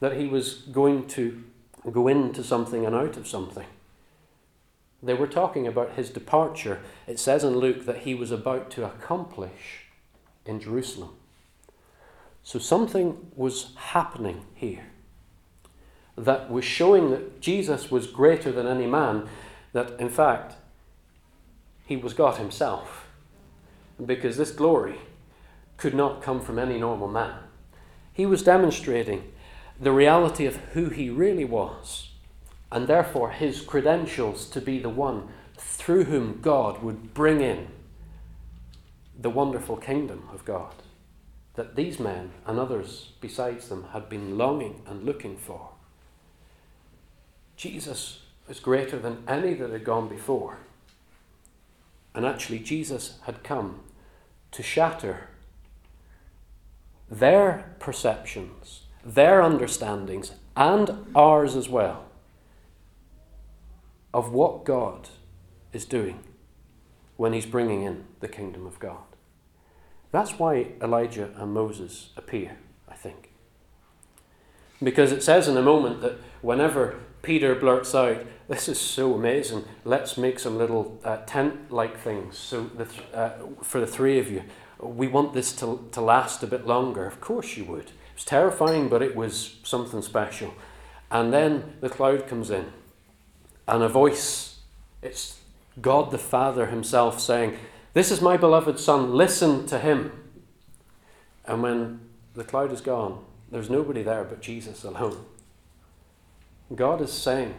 that 0.00 0.16
he 0.16 0.26
was 0.26 0.54
going 0.72 1.06
to 1.08 1.44
go 1.92 2.08
into 2.08 2.42
something 2.42 2.84
and 2.84 2.94
out 2.94 3.16
of 3.16 3.28
something. 3.28 3.66
They 5.02 5.14
were 5.14 5.28
talking 5.28 5.66
about 5.66 5.92
his 5.92 6.10
departure. 6.10 6.80
It 7.06 7.20
says 7.20 7.44
in 7.44 7.58
Luke 7.58 7.86
that 7.86 8.00
he 8.00 8.14
was 8.14 8.32
about 8.32 8.70
to 8.72 8.84
accomplish 8.84 9.86
in 10.44 10.60
Jerusalem. 10.60 11.10
So 12.42 12.58
something 12.58 13.30
was 13.36 13.74
happening 13.76 14.44
here 14.54 14.86
that 16.24 16.50
was 16.50 16.64
showing 16.64 17.10
that 17.10 17.40
Jesus 17.40 17.90
was 17.90 18.06
greater 18.06 18.52
than 18.52 18.66
any 18.66 18.86
man, 18.86 19.28
that 19.72 19.98
in 20.00 20.08
fact, 20.08 20.56
he 21.86 21.96
was 21.96 22.12
God 22.12 22.36
himself. 22.36 23.06
Because 24.04 24.36
this 24.36 24.50
glory 24.50 24.98
could 25.76 25.94
not 25.94 26.22
come 26.22 26.40
from 26.40 26.58
any 26.58 26.78
normal 26.78 27.08
man. 27.08 27.38
He 28.12 28.26
was 28.26 28.42
demonstrating 28.42 29.32
the 29.80 29.92
reality 29.92 30.44
of 30.44 30.56
who 30.72 30.88
he 30.88 31.08
really 31.08 31.44
was, 31.44 32.10
and 32.70 32.86
therefore 32.86 33.30
his 33.30 33.60
credentials 33.60 34.48
to 34.50 34.60
be 34.60 34.78
the 34.78 34.88
one 34.88 35.28
through 35.56 36.04
whom 36.04 36.40
God 36.40 36.82
would 36.82 37.14
bring 37.14 37.40
in 37.40 37.68
the 39.18 39.30
wonderful 39.30 39.76
kingdom 39.76 40.28
of 40.32 40.44
God 40.44 40.74
that 41.58 41.74
these 41.74 41.98
men 41.98 42.30
and 42.46 42.56
others 42.56 43.10
besides 43.20 43.68
them 43.68 43.86
had 43.92 44.08
been 44.08 44.38
longing 44.38 44.80
and 44.86 45.02
looking 45.02 45.36
for. 45.36 45.70
Jesus 47.58 48.20
was 48.46 48.60
greater 48.60 49.00
than 49.00 49.24
any 49.26 49.52
that 49.52 49.70
had 49.70 49.82
gone 49.82 50.08
before. 50.08 50.58
And 52.14 52.24
actually, 52.24 52.60
Jesus 52.60 53.18
had 53.24 53.42
come 53.42 53.80
to 54.52 54.62
shatter 54.62 55.28
their 57.10 57.74
perceptions, 57.80 58.82
their 59.04 59.42
understandings, 59.42 60.32
and 60.56 61.06
ours 61.16 61.56
as 61.56 61.68
well, 61.68 62.04
of 64.14 64.32
what 64.32 64.64
God 64.64 65.08
is 65.72 65.84
doing 65.84 66.20
when 67.16 67.32
He's 67.32 67.46
bringing 67.46 67.82
in 67.82 68.04
the 68.20 68.28
kingdom 68.28 68.66
of 68.66 68.78
God. 68.78 69.02
That's 70.12 70.38
why 70.38 70.68
Elijah 70.80 71.30
and 71.36 71.52
Moses 71.52 72.10
appear, 72.16 72.58
I 72.88 72.94
think. 72.94 73.32
Because 74.80 75.10
it 75.10 75.24
says 75.24 75.48
in 75.48 75.56
a 75.56 75.62
moment 75.62 76.02
that 76.02 76.18
whenever 76.40 77.00
Peter 77.22 77.54
blurts 77.54 77.94
out, 77.94 78.24
This 78.48 78.68
is 78.68 78.80
so 78.80 79.14
amazing. 79.14 79.64
Let's 79.84 80.16
make 80.16 80.38
some 80.38 80.56
little 80.56 81.00
uh, 81.04 81.18
tent 81.26 81.70
like 81.70 81.98
things 81.98 82.38
so 82.38 82.64
the 82.64 82.84
th- 82.84 83.02
uh, 83.12 83.30
for 83.62 83.80
the 83.80 83.86
three 83.86 84.18
of 84.18 84.30
you. 84.30 84.44
We 84.80 85.08
want 85.08 85.34
this 85.34 85.52
to, 85.56 85.88
to 85.92 86.00
last 86.00 86.42
a 86.42 86.46
bit 86.46 86.66
longer. 86.66 87.06
Of 87.06 87.20
course 87.20 87.56
you 87.56 87.64
would. 87.64 87.86
It 87.86 88.14
was 88.14 88.24
terrifying, 88.24 88.88
but 88.88 89.02
it 89.02 89.16
was 89.16 89.56
something 89.64 90.02
special. 90.02 90.54
And 91.10 91.32
then 91.32 91.74
the 91.80 91.88
cloud 91.88 92.28
comes 92.28 92.50
in, 92.50 92.66
and 93.66 93.82
a 93.82 93.88
voice, 93.88 94.60
it's 95.02 95.38
God 95.80 96.10
the 96.10 96.18
Father 96.18 96.66
Himself 96.66 97.20
saying, 97.20 97.56
This 97.94 98.10
is 98.10 98.20
my 98.20 98.36
beloved 98.36 98.78
Son, 98.78 99.12
listen 99.14 99.66
to 99.66 99.78
Him. 99.78 100.12
And 101.44 101.62
when 101.62 102.00
the 102.34 102.44
cloud 102.44 102.72
is 102.72 102.80
gone, 102.80 103.24
there's 103.50 103.70
nobody 103.70 104.02
there 104.02 104.24
but 104.24 104.42
Jesus 104.42 104.84
alone. 104.84 105.24
God 106.74 107.00
is 107.00 107.12
saying 107.12 107.54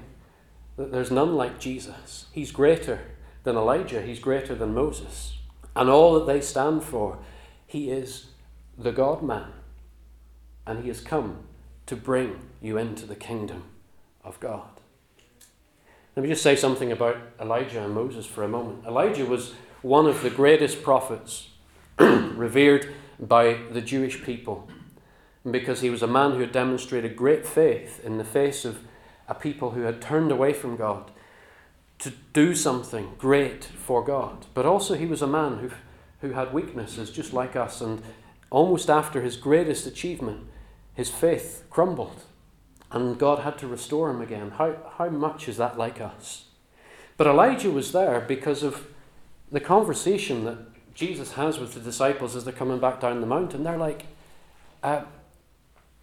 that 0.78 0.92
there's 0.92 1.12
none 1.12 1.36
like 1.36 1.60
Jesus. 1.60 2.28
He's 2.32 2.52
greater 2.52 3.02
than 3.44 3.56
Elijah, 3.56 4.02
he's 4.02 4.20
greater 4.20 4.56
than 4.56 4.74
Moses. 4.74 5.38
And 5.76 5.90
all 5.90 6.14
that 6.16 6.26
they 6.26 6.42
stand 6.42 6.84
for, 6.84 7.20
he 7.66 7.90
is 7.90 8.28
the 8.78 8.92
God 8.92 9.24
man. 9.24 9.54
And 10.66 10.82
he 10.82 10.88
has 10.90 11.02
come 11.02 11.44
to 11.86 11.96
bring 11.96 12.40
you 12.62 12.78
into 12.78 13.06
the 13.06 13.16
kingdom 13.16 13.64
of 14.24 14.40
God. 14.40 14.70
Let 16.16 16.24
me 16.24 16.30
just 16.30 16.44
say 16.44 16.56
something 16.56 16.92
about 16.92 17.18
Elijah 17.40 17.84
and 17.84 17.94
Moses 17.94 18.26
for 18.26 18.44
a 18.44 18.48
moment. 18.48 18.86
Elijah 18.86 19.26
was 19.26 19.54
one 19.82 20.06
of 20.06 20.22
the 20.22 20.30
greatest 20.30 20.84
prophets 20.84 21.50
revered 22.00 22.94
by 23.20 23.60
the 23.72 23.82
Jewish 23.82 24.24
people 24.24 24.68
because 25.50 25.82
he 25.82 25.90
was 25.90 26.04
a 26.04 26.08
man 26.08 26.32
who 26.32 26.42
had 26.42 26.52
demonstrated 26.52 27.16
great 27.16 27.46
faith 27.46 28.04
in 28.04 28.18
the 28.18 28.24
face 28.26 28.66
of 28.66 28.80
a 29.30 29.36
people 29.36 29.72
who 29.72 29.84
had 29.84 30.02
turned 30.02 30.32
away 30.32 30.52
from 30.52 30.76
God 30.76 31.12
to 32.00 32.12
do 32.34 32.56
something 32.56 33.14
great 33.18 33.64
for 33.64 34.04
God. 34.04 34.48
But 34.54 34.66
also, 34.66 34.96
he 34.96 35.06
was 35.06 35.22
a 35.22 35.28
man 35.28 35.60
who, 35.60 35.70
who 36.22 36.34
had 36.34 36.54
weaknesses 36.54 37.12
just 37.12 37.32
like 37.32 37.56
us, 37.56 37.80
and 37.80 38.02
almost 38.50 38.90
after 38.90 39.22
his 39.22 39.38
greatest 39.38 39.86
achievement, 39.86 40.48
his 40.96 41.10
faith 41.10 41.66
crumbled, 41.70 42.24
and 42.92 43.20
God 43.20 43.40
had 43.40 43.58
to 43.60 43.68
restore 43.68 44.10
him 44.10 44.22
again. 44.22 44.52
How, 44.52 44.76
how 44.98 45.10
much 45.10 45.48
is 45.48 45.58
that 45.58 45.78
like 45.78 46.02
us? 46.02 46.46
But 47.18 47.28
Elijah 47.28 47.70
was 47.70 47.92
there 47.92 48.22
because 48.22 48.64
of 48.64 48.88
the 49.52 49.60
conversation 49.60 50.46
that 50.46 50.58
Jesus 50.96 51.34
has 51.34 51.60
with 51.60 51.74
the 51.74 51.80
disciples 51.80 52.36
as 52.36 52.46
they're 52.46 52.54
coming 52.54 52.80
back 52.80 53.00
down 53.00 53.22
the 53.22 53.28
mountain. 53.28 53.64
They're 53.64 53.78
like, 53.78 54.06
uh, 54.82 55.04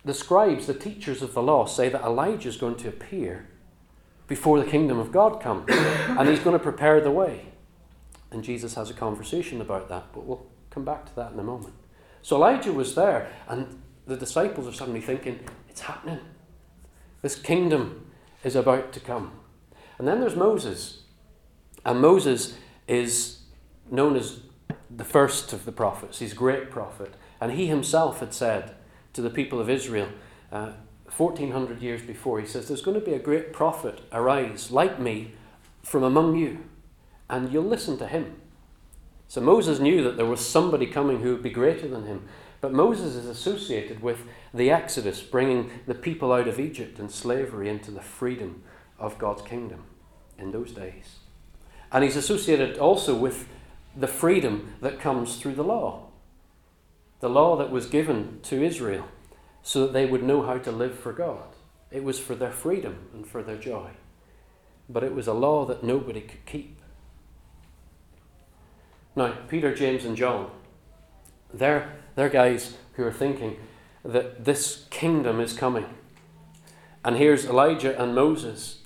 the 0.07 0.15
scribes, 0.15 0.69
the 0.69 0.75
teachers 0.75 1.21
of 1.21 1.35
the 1.35 1.43
law, 1.43 1.67
say 1.67 1.89
that 1.89 2.01
Elijah 2.03 2.49
is 2.49 2.57
going 2.57 2.77
to 2.77 2.89
appear 2.89 3.49
before 4.29 4.61
the 4.61 4.71
kingdom 4.71 5.01
of 5.01 5.11
God 5.11 5.43
comes 5.43 5.67
and 5.71 6.29
he's 6.29 6.39
going 6.39 6.57
to 6.57 6.63
prepare 6.63 7.01
the 7.01 7.11
way. 7.11 7.47
And 8.31 8.45
Jesus 8.45 8.75
has 8.77 8.89
a 8.89 8.95
conversation 8.95 9.61
about 9.61 9.89
that, 9.89 10.13
but 10.13 10.25
we'll 10.25 10.47
come 10.71 10.85
back 10.85 11.07
to 11.07 11.17
that 11.17 11.33
in 11.33 11.41
a 11.41 11.43
moment. 11.43 11.75
So 12.23 12.37
Elijah 12.37 12.73
was 12.73 12.95
there, 12.95 13.33
and 13.49 13.83
the 14.07 14.17
disciples 14.17 14.69
are 14.69 14.73
suddenly 14.73 15.01
thinking, 15.01 15.41
it's 15.69 15.81
happening. 15.81 16.21
This 17.23 17.35
kingdom 17.35 18.07
is 18.45 18.55
about 18.55 18.93
to 18.93 19.01
come. 19.01 19.33
And 19.99 20.07
then 20.07 20.21
there's 20.21 20.37
Moses. 20.37 21.03
And 21.85 22.01
Moses 22.01 22.57
is 22.87 23.41
known 23.91 24.15
as 24.15 24.41
the 24.89 25.05
first 25.05 25.53
of 25.53 25.65
the 25.65 25.73
prophets. 25.73 26.21
He's 26.21 26.33
a 26.33 26.37
great 26.37 26.71
prophet. 26.71 27.15
And 27.41 27.53
he 27.53 27.67
himself 27.67 28.21
had 28.21 28.33
said, 28.33 28.76
to 29.17 29.23
the 29.23 29.31
people 29.31 29.61
of 29.61 29.69
Israel 29.69 30.09
uh, 30.53 30.73
1400 31.17 31.83
years 31.83 32.03
before. 32.03 32.41
He 32.41 32.47
says, 32.47 32.69
There's 32.69 32.83
going 32.83 32.99
to 32.99 33.05
be 33.05 33.15
a 33.15 33.19
great 33.19 33.53
prophet 33.53 34.01
arise 34.13 34.71
like 34.71 35.01
me 35.01 35.33
from 35.83 36.03
among 36.03 36.37
you, 36.37 36.59
and 37.29 37.53
you'll 37.53 37.65
listen 37.65 37.99
to 37.99 38.07
him. 38.07 38.37
So 39.29 39.41
Moses 39.41 39.81
knew 39.81 40.03
that 40.05 40.17
there 40.17 40.27
was 40.27 40.47
somebody 40.47 40.87
coming 40.87 41.21
who 41.21 41.33
would 41.33 41.43
be 41.43 41.51
greater 41.51 41.89
than 41.89 42.07
him. 42.07 42.29
But 42.61 42.73
Moses 42.73 43.15
is 43.15 43.27
associated 43.27 44.03
with 44.03 44.21
the 44.55 44.71
Exodus, 44.71 45.21
bringing 45.21 45.71
the 45.87 45.95
people 45.95 46.33
out 46.33 46.49
of 46.49 46.61
Egypt 46.61 46.99
and 46.99 47.11
slavery 47.11 47.69
into 47.69 47.91
the 47.91 48.03
freedom 48.03 48.63
of 48.99 49.19
God's 49.19 49.43
kingdom 49.43 49.85
in 50.39 50.53
those 50.53 50.73
days. 50.73 51.17
And 51.93 52.03
he's 52.03 52.17
associated 52.17 52.79
also 52.79 53.15
with 53.15 53.49
the 53.97 54.07
freedom 54.07 54.75
that 54.81 55.01
comes 55.01 55.37
through 55.37 55.55
the 55.55 55.65
law. 55.65 56.06
The 57.21 57.31
law 57.31 57.57
that 57.57 57.71
was 57.71 57.87
given 57.87 58.41
to 58.45 58.63
Israel 58.63 59.09
so 59.63 59.83
that 59.83 59.93
they 59.93 60.07
would 60.07 60.23
know 60.23 60.43
how 60.43 60.59
to 60.59 60.71
live 60.71 60.99
for 60.99 61.13
God. 61.13 61.43
It 61.91 62.05
was 62.05 62.19
for 62.19 62.35
their 62.35 62.51
freedom 62.51 63.09
and 63.13 63.27
for 63.27 63.43
their 63.43 63.57
joy. 63.57 63.91
But 64.89 65.03
it 65.03 65.15
was 65.15 65.27
a 65.27 65.33
law 65.33 65.65
that 65.67 65.83
nobody 65.83 66.21
could 66.21 66.45
keep. 66.47 66.81
Now, 69.17 69.33
Peter, 69.49 69.75
James, 69.75 70.05
and 70.05 70.17
John, 70.17 70.51
they're, 71.53 71.91
they're 72.15 72.29
guys 72.29 72.77
who 72.93 73.05
are 73.05 73.13
thinking 73.13 73.57
that 74.05 74.45
this 74.45 74.85
kingdom 74.91 75.41
is 75.41 75.53
coming. 75.53 75.87
And 77.05 77.17
here's 77.17 77.45
Elijah 77.47 78.01
and 78.01 78.15
Moses, 78.15 78.83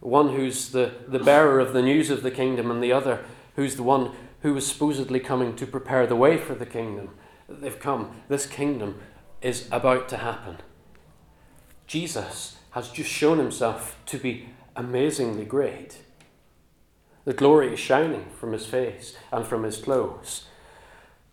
one 0.00 0.34
who's 0.34 0.70
the, 0.70 0.92
the 1.06 1.18
bearer 1.18 1.60
of 1.60 1.72
the 1.72 1.82
news 1.82 2.10
of 2.10 2.22
the 2.22 2.30
kingdom, 2.30 2.70
and 2.70 2.82
the 2.82 2.92
other 2.92 3.24
who's 3.54 3.76
the 3.76 3.82
one 3.82 4.12
who 4.40 4.52
was 4.52 4.66
supposedly 4.66 5.20
coming 5.20 5.56
to 5.56 5.66
prepare 5.66 6.06
the 6.06 6.16
way 6.16 6.36
for 6.36 6.54
the 6.54 6.66
kingdom. 6.66 7.10
They've 7.48 7.78
come. 7.78 8.22
This 8.28 8.46
kingdom 8.46 9.00
is 9.40 9.68
about 9.70 10.08
to 10.08 10.16
happen. 10.18 10.58
Jesus 11.86 12.56
has 12.70 12.90
just 12.90 13.10
shown 13.10 13.38
himself 13.38 13.96
to 14.06 14.18
be 14.18 14.48
amazingly 14.74 15.44
great. 15.44 15.98
The 17.24 17.32
glory 17.32 17.72
is 17.72 17.80
shining 17.80 18.26
from 18.38 18.52
his 18.52 18.66
face 18.66 19.16
and 19.32 19.46
from 19.46 19.62
his 19.62 19.78
clothes. 19.78 20.46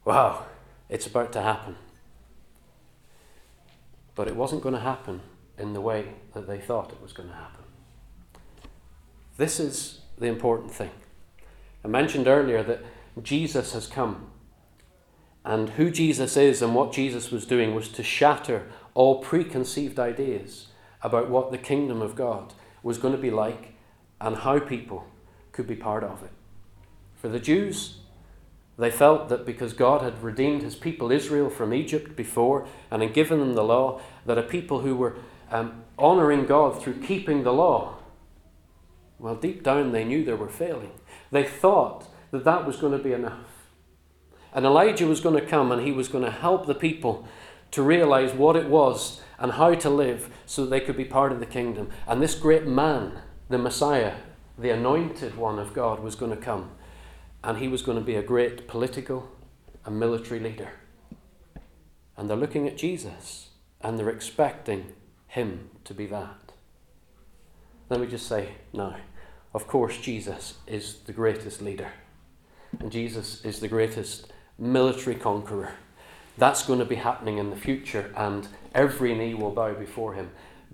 Wow, 0.06 0.46
it's 0.90 1.08
about 1.08 1.32
to 1.34 1.42
happen. 1.42 1.78
But 4.16 4.28
it 4.28 4.36
wasn't 4.36 4.62
going 4.62 4.76
to 4.76 4.82
happen 4.82 5.22
in 5.58 5.74
the 5.74 5.82
way 5.82 6.14
that 6.34 6.48
they 6.48 6.60
thought 6.60 6.92
it 6.92 7.02
was 7.02 7.14
going 7.14 7.30
to 7.30 7.36
happen. 7.36 7.64
This 9.38 9.60
is 9.60 10.02
the 10.18 10.28
important 10.28 10.72
thing. 10.72 10.92
I 11.84 11.88
mentioned 11.88 12.28
earlier 12.28 12.64
that 12.64 12.84
Jesus 13.22 13.74
has 13.74 13.88
come. 13.88 14.30
And 15.46 15.70
who 15.72 15.92
Jesus 15.92 16.38
is 16.38 16.62
and 16.62 16.74
what 16.74 16.94
Jesus 16.94 17.32
was 17.32 17.46
doing 17.46 17.76
was 17.76 17.90
to 17.90 18.04
shatter 18.04 18.68
all 18.94 19.20
preconceived 19.20 20.00
ideas 20.00 20.68
about 21.02 21.30
what 21.30 21.52
the 21.52 21.58
kingdom 21.58 22.02
of 22.02 22.16
God 22.16 22.54
was 22.82 22.98
going 22.98 23.14
to 23.14 23.22
be 23.22 23.32
like 23.32 23.74
and 24.22 24.38
how 24.38 24.60
people 24.60 25.06
could 25.52 25.68
be 25.68 25.76
part 25.76 26.04
of 26.04 26.24
it. 26.24 26.32
For 27.16 27.28
the 27.28 27.40
Jews, 27.40 28.00
they 28.78 28.90
felt 28.90 29.30
that 29.30 29.46
because 29.46 29.74
God 29.74 30.02
had 30.02 30.24
redeemed 30.24 30.62
his 30.62 30.76
people 30.76 31.12
Israel 31.12 31.50
from 31.50 31.74
Egypt 31.74 32.16
before 32.16 32.68
and 32.90 33.02
had 33.02 33.14
given 33.14 33.40
them 33.40 33.54
the 33.54 33.64
law, 33.64 34.02
that 34.26 34.38
a 34.38 34.44
people 34.44 34.80
who 34.80 34.96
were 34.96 35.16
um, 35.52 35.84
honouring 36.00 36.46
God 36.46 36.82
through 36.82 37.02
keeping 37.02 37.44
the 37.44 37.54
law, 37.54 37.98
well, 39.20 39.36
deep 39.36 39.64
down 39.64 39.92
they 39.92 40.04
knew 40.04 40.26
they 40.26 40.34
were 40.34 40.50
failing. 40.50 40.92
They 41.32 41.44
thought 41.44 42.08
that 42.32 42.46
that 42.46 42.66
was 42.66 42.78
going 42.78 42.98
to 42.98 43.04
be 43.04 43.14
enough. 43.14 43.53
And 44.54 44.66
Elijah 44.66 45.08
was 45.08 45.20
going 45.20 45.40
to 45.40 45.46
come 45.46 45.72
and 45.72 45.82
he 45.82 45.92
was 45.92 46.08
going 46.08 46.24
to 46.24 46.32
help 46.32 46.66
the 46.66 46.76
people 46.76 47.28
to 47.72 47.82
realize 47.82 48.34
what 48.34 48.56
it 48.56 48.68
was 48.68 49.22
and 49.40 49.54
how 49.54 49.74
to 49.74 49.90
live 49.90 50.30
so 50.46 50.66
they 50.66 50.80
could 50.80 50.96
be 50.96 51.06
part 51.06 51.32
of 51.32 51.40
the 51.40 51.46
kingdom. 51.46 51.90
And 52.08 52.22
this 52.22 52.36
great 52.36 52.68
man, 52.68 53.14
the 53.50 53.58
Messiah, 53.58 54.14
the 54.58 54.70
anointed 54.70 55.36
one 55.36 55.58
of 55.58 55.74
God 55.74 56.00
was 56.00 56.16
going 56.16 56.30
to 56.30 56.38
come, 56.38 56.72
and 57.44 57.58
he 57.58 57.68
was 57.68 57.82
going 57.82 57.98
to 57.98 58.04
be 58.04 58.16
a 58.16 58.22
great 58.22 58.68
political 58.68 59.30
and 59.86 60.00
military 60.00 60.40
leader. 60.40 60.70
And 62.16 62.30
they're 62.30 62.38
looking 62.38 62.68
at 62.68 62.78
Jesus, 62.78 63.50
and 63.82 63.98
they're 63.98 64.10
expecting 64.10 64.94
him 65.28 65.72
to 65.86 65.96
be 65.96 66.06
that. 66.06 66.52
Let 67.90 68.00
me 68.00 68.08
just 68.08 68.28
say 68.28 68.50
now, 68.72 68.98
of 69.54 69.68
course, 69.68 69.98
Jesus 69.98 70.56
is 70.68 70.98
the 71.06 71.14
greatest 71.14 71.62
leader, 71.62 71.92
and 72.80 72.92
Jesus 72.92 73.44
is 73.44 73.60
the 73.60 73.68
greatest 73.68 74.32
military 74.58 75.16
conqueror. 75.16 75.74
That's 76.38 76.66
going 76.66 76.80
to 76.80 76.86
be 76.86 76.96
happening 76.96 77.38
in 77.38 77.50
the 77.50 77.56
future, 77.56 78.12
and 78.16 78.48
every 78.74 79.14
knee 79.14 79.34
will 79.34 79.52
bow 79.52 79.74
before 79.74 80.14
him. 80.14 80.32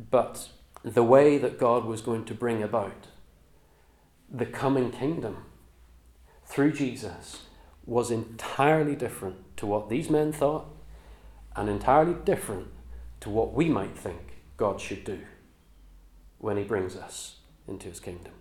But 0.09 0.49
the 0.83 1.03
way 1.03 1.37
that 1.37 1.59
God 1.59 1.85
was 1.85 2.01
going 2.01 2.25
to 2.25 2.33
bring 2.33 2.63
about 2.63 3.07
the 4.31 4.45
coming 4.45 4.91
kingdom 4.91 5.45
through 6.45 6.71
Jesus 6.73 7.43
was 7.85 8.11
entirely 8.11 8.95
different 8.95 9.57
to 9.57 9.65
what 9.65 9.89
these 9.89 10.09
men 10.09 10.31
thought 10.31 10.67
and 11.55 11.67
entirely 11.67 12.13
different 12.13 12.67
to 13.21 13.29
what 13.29 13.53
we 13.53 13.67
might 13.67 13.97
think 13.97 14.43
God 14.55 14.79
should 14.79 15.03
do 15.03 15.19
when 16.37 16.57
He 16.57 16.63
brings 16.63 16.95
us 16.95 17.37
into 17.67 17.89
His 17.89 17.99
kingdom. 17.99 18.33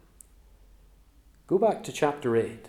Go 1.46 1.58
back 1.58 1.82
to 1.84 1.92
chapter 1.92 2.36
8. 2.36 2.66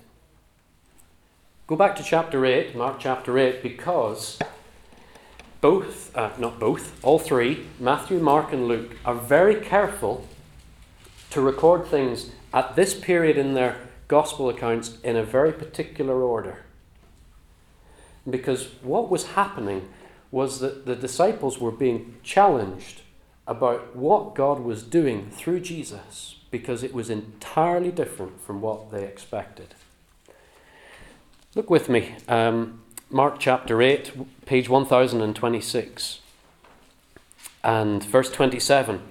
Go 1.70 1.76
back 1.76 1.96
to 1.98 2.04
chapter 2.04 2.48
8, 2.48 2.76
Mark 2.76 3.00
chapter 3.00 3.38
8, 3.38 3.62
because 3.62 4.40
both, 5.62 6.18
uh, 6.18 6.32
not 6.40 6.60
both, 6.60 7.00
all 7.06 7.20
three, 7.20 7.68
Matthew, 7.80 8.18
Mark, 8.18 8.52
and 8.52 8.68
Luke, 8.68 8.98
are 9.06 9.14
very 9.14 9.54
careful 9.54 10.28
to 11.30 11.40
record 11.42 11.86
things 11.86 12.32
at 12.52 12.76
this 12.76 12.96
period 12.96 13.38
in 13.38 13.54
their 13.54 13.78
gospel 14.08 14.50
accounts 14.50 15.00
in 15.04 15.16
a 15.16 15.24
very 15.24 15.52
particular 15.54 16.24
order. 16.24 16.64
Because 18.28 18.70
what 18.82 19.12
was 19.12 19.34
happening 19.34 19.90
was 20.32 20.62
that 20.62 20.88
the 20.88 20.96
disciples 20.96 21.60
were 21.60 21.72
being 21.72 22.16
challenged 22.24 23.04
about 23.46 23.96
what 23.96 24.34
God 24.34 24.62
was 24.62 24.82
doing 24.82 25.30
through 25.30 25.60
Jesus 25.60 26.38
because 26.50 26.82
it 26.82 26.96
was 26.96 27.12
entirely 27.12 27.92
different 27.92 28.42
from 28.42 28.60
what 28.60 28.90
they 28.90 29.04
expected. 29.04 29.76
Look 31.56 31.72
with 31.72 31.90
me, 31.90 32.16
um, 32.28 32.80
Mark 33.10 33.40
chapter 33.40 33.82
8, 33.82 34.46
page 34.46 34.70
1026, 34.70 36.20
and 37.64 38.04
verse 38.04 38.30
27. 38.30 39.02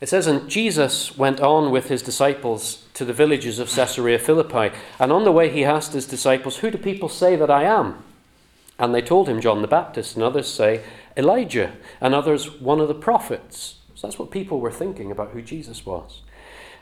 It 0.00 0.08
says, 0.08 0.28
And 0.28 0.48
Jesus 0.48 1.18
went 1.18 1.40
on 1.40 1.72
with 1.72 1.88
his 1.88 2.00
disciples 2.00 2.84
to 2.94 3.04
the 3.04 3.12
villages 3.12 3.58
of 3.58 3.68
Caesarea 3.68 4.20
Philippi. 4.20 4.70
And 5.00 5.10
on 5.10 5.24
the 5.24 5.32
way 5.32 5.50
he 5.50 5.64
asked 5.64 5.92
his 5.92 6.06
disciples, 6.06 6.58
Who 6.58 6.70
do 6.70 6.78
people 6.78 7.08
say 7.08 7.34
that 7.34 7.50
I 7.50 7.64
am? 7.64 8.04
And 8.78 8.94
they 8.94 9.02
told 9.02 9.28
him 9.28 9.40
John 9.40 9.60
the 9.60 9.66
Baptist, 9.66 10.14
and 10.14 10.22
others 10.22 10.46
say 10.46 10.84
Elijah, 11.16 11.72
and 12.00 12.14
others 12.14 12.60
one 12.60 12.78
of 12.78 12.86
the 12.86 12.94
prophets. 12.94 13.78
So 13.96 14.06
that's 14.06 14.20
what 14.20 14.30
people 14.30 14.60
were 14.60 14.70
thinking 14.70 15.10
about 15.10 15.30
who 15.30 15.42
Jesus 15.42 15.84
was. 15.84 16.20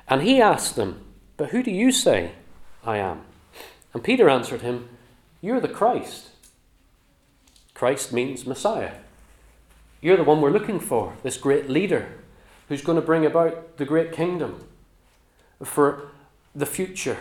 And 0.08 0.20
he 0.20 0.42
asked 0.42 0.76
them, 0.76 1.02
But 1.38 1.52
who 1.52 1.62
do 1.62 1.70
you 1.70 1.90
say 1.90 2.32
I 2.84 2.98
am? 2.98 3.22
And 3.92 4.05
Peter 4.05 4.29
answered 4.29 4.62
him, 4.62 4.88
You're 5.40 5.61
the 5.61 5.68
Christ. 5.68 6.31
Christ 7.74 8.12
means 8.12 8.46
Messiah. 8.46 8.92
You're 10.00 10.16
the 10.16 10.24
one 10.24 10.40
we're 10.40 10.50
looking 10.50 10.81
for, 10.81 11.14
this 11.22 11.37
great 11.37 11.68
leader 11.68 12.12
who's 12.68 12.83
going 12.83 12.96
to 12.96 13.03
bring 13.03 13.26
about 13.26 13.76
the 13.76 13.85
great 13.85 14.12
kingdom 14.12 14.64
for 15.62 16.11
the 16.55 16.66
future 16.66 17.18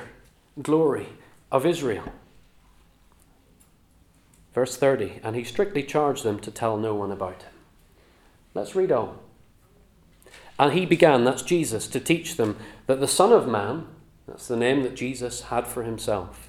glory 0.61 1.07
of 1.51 1.65
Israel. 1.65 2.11
Verse 4.53 4.77
30 4.77 5.19
And 5.23 5.35
he 5.35 5.43
strictly 5.43 5.83
charged 5.83 6.23
them 6.23 6.39
to 6.39 6.51
tell 6.51 6.77
no 6.77 6.93
one 6.95 7.11
about 7.11 7.43
him. 7.43 7.53
Let's 8.53 8.75
read 8.75 8.91
on. 8.91 9.17
And 10.57 10.73
he 10.73 10.85
began, 10.85 11.23
that's 11.23 11.41
Jesus, 11.41 11.87
to 11.87 11.99
teach 11.99 12.35
them 12.35 12.57
that 12.87 12.99
the 12.99 13.07
Son 13.07 13.31
of 13.31 13.47
Man, 13.47 13.87
that's 14.27 14.47
the 14.47 14.57
name 14.57 14.83
that 14.83 14.95
Jesus 14.95 15.43
had 15.43 15.65
for 15.67 15.83
himself, 15.83 16.48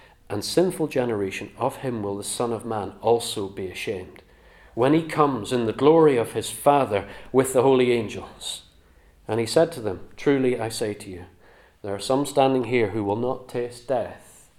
and 0.31 0.43
sinful 0.43 0.87
generation, 0.87 1.51
of 1.57 1.77
him 1.77 2.01
will 2.01 2.17
the 2.17 2.23
Son 2.23 2.53
of 2.53 2.65
Man 2.65 2.93
also 3.01 3.47
be 3.47 3.67
ashamed 3.67 4.21
when 4.73 4.93
he 4.93 5.03
comes 5.03 5.51
in 5.51 5.65
the 5.65 5.73
glory 5.73 6.17
of 6.17 6.31
his 6.31 6.49
Father 6.49 7.07
with 7.31 7.53
the 7.53 7.61
holy 7.61 7.91
angels. 7.91 8.63
And 9.27 9.39
he 9.39 9.45
said 9.45 9.71
to 9.73 9.81
them, 9.81 10.07
Truly 10.15 10.59
I 10.59 10.69
say 10.69 10.93
to 10.93 11.09
you, 11.09 11.25
there 11.81 11.93
are 11.93 11.99
some 11.99 12.25
standing 12.25 12.65
here 12.65 12.89
who 12.89 13.03
will 13.03 13.15
not 13.15 13.49
taste 13.49 13.87
death 13.87 14.49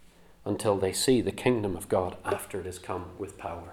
until 0.45 0.77
they 0.77 0.93
see 0.93 1.21
the 1.21 1.33
kingdom 1.33 1.77
of 1.77 1.89
God 1.89 2.17
after 2.25 2.61
it 2.61 2.67
has 2.67 2.79
come 2.79 3.07
with 3.19 3.39
power. 3.39 3.73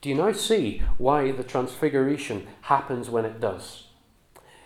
Do 0.00 0.08
you 0.08 0.14
now 0.14 0.32
see 0.32 0.82
why 0.96 1.32
the 1.32 1.44
transfiguration 1.44 2.46
happens 2.62 3.10
when 3.10 3.24
it 3.24 3.40
does? 3.40 3.88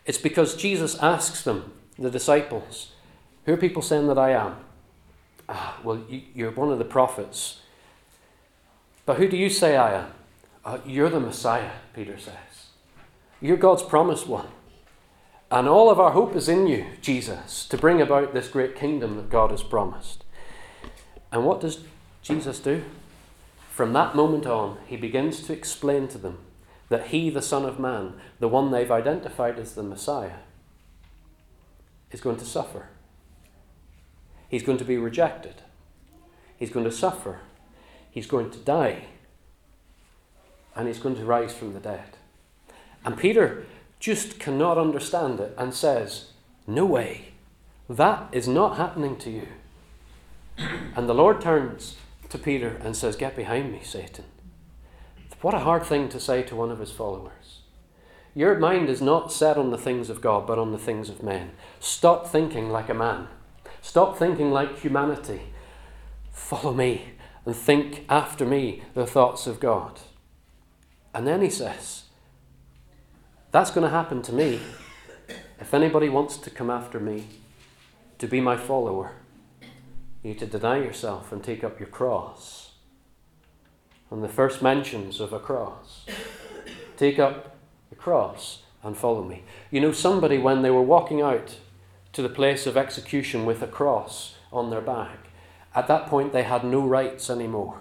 It's 0.05 0.19
because 0.19 0.57
Jesus 0.57 0.97
asks 1.03 1.43
them, 1.43 1.73
the 1.99 2.11
disciples, 2.11 2.93
Who 3.47 3.55
are 3.55 3.57
people 3.59 3.83
saying 3.83 4.07
that 4.09 4.19
I 4.19 4.31
am? 4.31 4.57
Ah, 5.49 5.79
well, 5.85 6.03
you're 6.09 6.51
one 6.51 6.71
of 6.73 6.79
the 6.79 6.85
prophets. 6.85 7.61
But 9.07 9.19
who 9.19 9.29
do 9.29 9.37
you 9.37 9.51
say 9.51 9.77
I 9.77 10.05
am? 10.05 10.13
Uh, 10.65 10.79
you're 10.87 11.11
the 11.11 11.21
Messiah, 11.21 11.73
Peter 11.95 12.19
says. 12.19 12.69
You're 13.41 13.59
God's 13.59 13.83
promised 13.83 14.27
one. 14.27 14.49
And 15.51 15.69
all 15.69 15.91
of 15.91 16.01
our 16.01 16.13
hope 16.13 16.35
is 16.35 16.49
in 16.49 16.67
you, 16.67 16.87
Jesus, 17.03 17.67
to 17.67 17.77
bring 17.77 18.01
about 18.01 18.33
this 18.33 18.49
great 18.49 18.75
kingdom 18.75 19.17
that 19.17 19.31
God 19.31 19.51
has 19.51 19.63
promised. 19.63 20.25
And 21.31 21.45
what 21.45 21.61
does 21.61 21.85
Jesus 22.23 22.59
do? 22.59 22.83
From 23.71 23.93
that 23.93 24.15
moment 24.15 24.47
on, 24.47 24.79
he 24.87 24.97
begins 24.97 25.43
to 25.43 25.53
explain 25.53 26.09
to 26.09 26.19
them 26.19 26.39
that 26.89 27.09
he, 27.09 27.29
the 27.29 27.43
Son 27.43 27.65
of 27.65 27.79
Man, 27.79 28.15
the 28.41 28.49
one 28.49 28.71
they've 28.71 28.91
identified 28.91 29.59
as 29.59 29.75
the 29.75 29.83
Messiah, 29.83 30.39
is 32.11 32.21
going 32.21 32.37
to 32.39 32.45
suffer. 32.45 32.89
He's 34.49 34.63
going 34.63 34.79
to 34.79 34.85
be 34.85 34.97
rejected. 34.97 35.63
He's 36.57 36.71
going 36.71 36.85
to 36.85 36.93
suffer. 36.93 37.41
He's 38.11 38.27
going 38.27 38.51
to 38.51 38.59
die 38.59 39.07
and 40.75 40.89
he's 40.89 40.99
going 40.99 41.17
to 41.17 41.25
rise 41.25 41.55
from 41.55 41.73
the 41.73 41.81
dead. 41.81 42.17
And 43.05 43.17
Peter 43.17 43.65
just 44.01 44.39
cannot 44.39 44.79
understand 44.79 45.41
it 45.41 45.55
and 45.57 45.73
says, 45.73 46.31
No 46.67 46.85
way, 46.85 47.33
that 47.89 48.29
is 48.33 48.49
not 48.49 48.77
happening 48.77 49.17
to 49.19 49.31
you. 49.31 49.49
And 50.97 51.09
the 51.09 51.15
Lord 51.15 51.41
turns 51.41 51.97
to 52.31 52.39
Peter 52.39 52.81
and 52.83 52.97
says, 52.97 53.17
Get 53.17 53.37
behind 53.37 53.73
me, 53.73 53.81
Satan. 53.83 54.25
What 55.41 55.55
a 55.55 55.61
hard 55.61 55.85
thing 55.85 56.09
to 56.09 56.21
say 56.21 56.43
to 56.45 56.57
one 56.57 56.71
of 56.71 56.79
his 56.79 56.91
followers. 56.91 57.61
Your 58.35 58.59
mind 58.59 58.89
is 58.89 59.03
not 59.03 59.33
set 59.33 59.57
on 59.57 59.71
the 59.71 59.79
things 59.79 60.09
of 60.11 60.21
God, 60.21 60.47
but 60.47 60.59
on 60.59 60.73
the 60.73 60.79
things 60.79 61.09
of 61.09 61.23
men. 61.23 61.53
Stop 61.79 62.27
thinking 62.27 62.71
like 62.71 62.89
a 62.89 62.95
man. 62.95 63.29
Stop 63.85 64.17
thinking 64.17 64.51
like 64.51 64.79
humanity. 64.79 65.43
Follow 66.33 66.73
me 66.73 67.13
and 67.45 67.55
think 67.55 68.07
after 68.09 68.47
me 68.47 68.83
the 68.95 69.07
thoughts 69.07 69.47
of 69.47 69.61
God. 69.61 70.01
And 71.13 71.27
then 71.27 71.43
he 71.43 71.51
says, 71.51 72.05
That's 73.53 73.71
going 73.71 73.85
to 73.85 73.91
happen 73.91 74.23
to 74.23 74.33
me. 74.33 74.59
If 75.61 75.75
anybody 75.75 76.09
wants 76.09 76.39
to 76.39 76.51
come 76.51 76.71
after 76.71 76.99
me, 76.99 77.27
to 78.19 78.27
be 78.27 78.41
my 78.41 78.57
follower, 78.57 79.13
you 80.23 80.31
need 80.31 80.39
to 80.39 80.47
deny 80.47 80.79
yourself 80.79 81.31
and 81.31 81.45
take 81.45 81.63
up 81.63 81.79
your 81.79 81.91
cross. 81.91 82.71
And 84.11 84.25
the 84.25 84.29
first 84.29 84.63
mentions 84.63 85.21
of 85.21 85.35
a 85.35 85.39
cross, 85.39 86.07
take 86.97 87.19
up 87.19 87.55
the 87.91 87.97
cross 87.97 88.63
and 88.83 88.97
follow 88.97 89.23
me. 89.23 89.43
You 89.71 89.83
know, 89.83 89.93
somebody, 89.93 90.39
when 90.39 90.63
they 90.63 90.71
were 90.71 90.83
walking 90.83 91.21
out 91.21 91.59
to 92.15 92.23
the 92.23 92.29
place 92.29 92.67
of 92.67 92.77
execution 92.77 93.45
with 93.45 93.63
a 93.63 93.67
cross 93.67 94.37
on 94.53 94.71
their 94.71 94.81
back, 94.81 95.29
at 95.75 95.87
that 95.89 96.07
point 96.07 96.33
they 96.33 96.45
had 96.45 96.65
no 96.65 96.81
rights 96.81 97.29
anymore. 97.29 97.81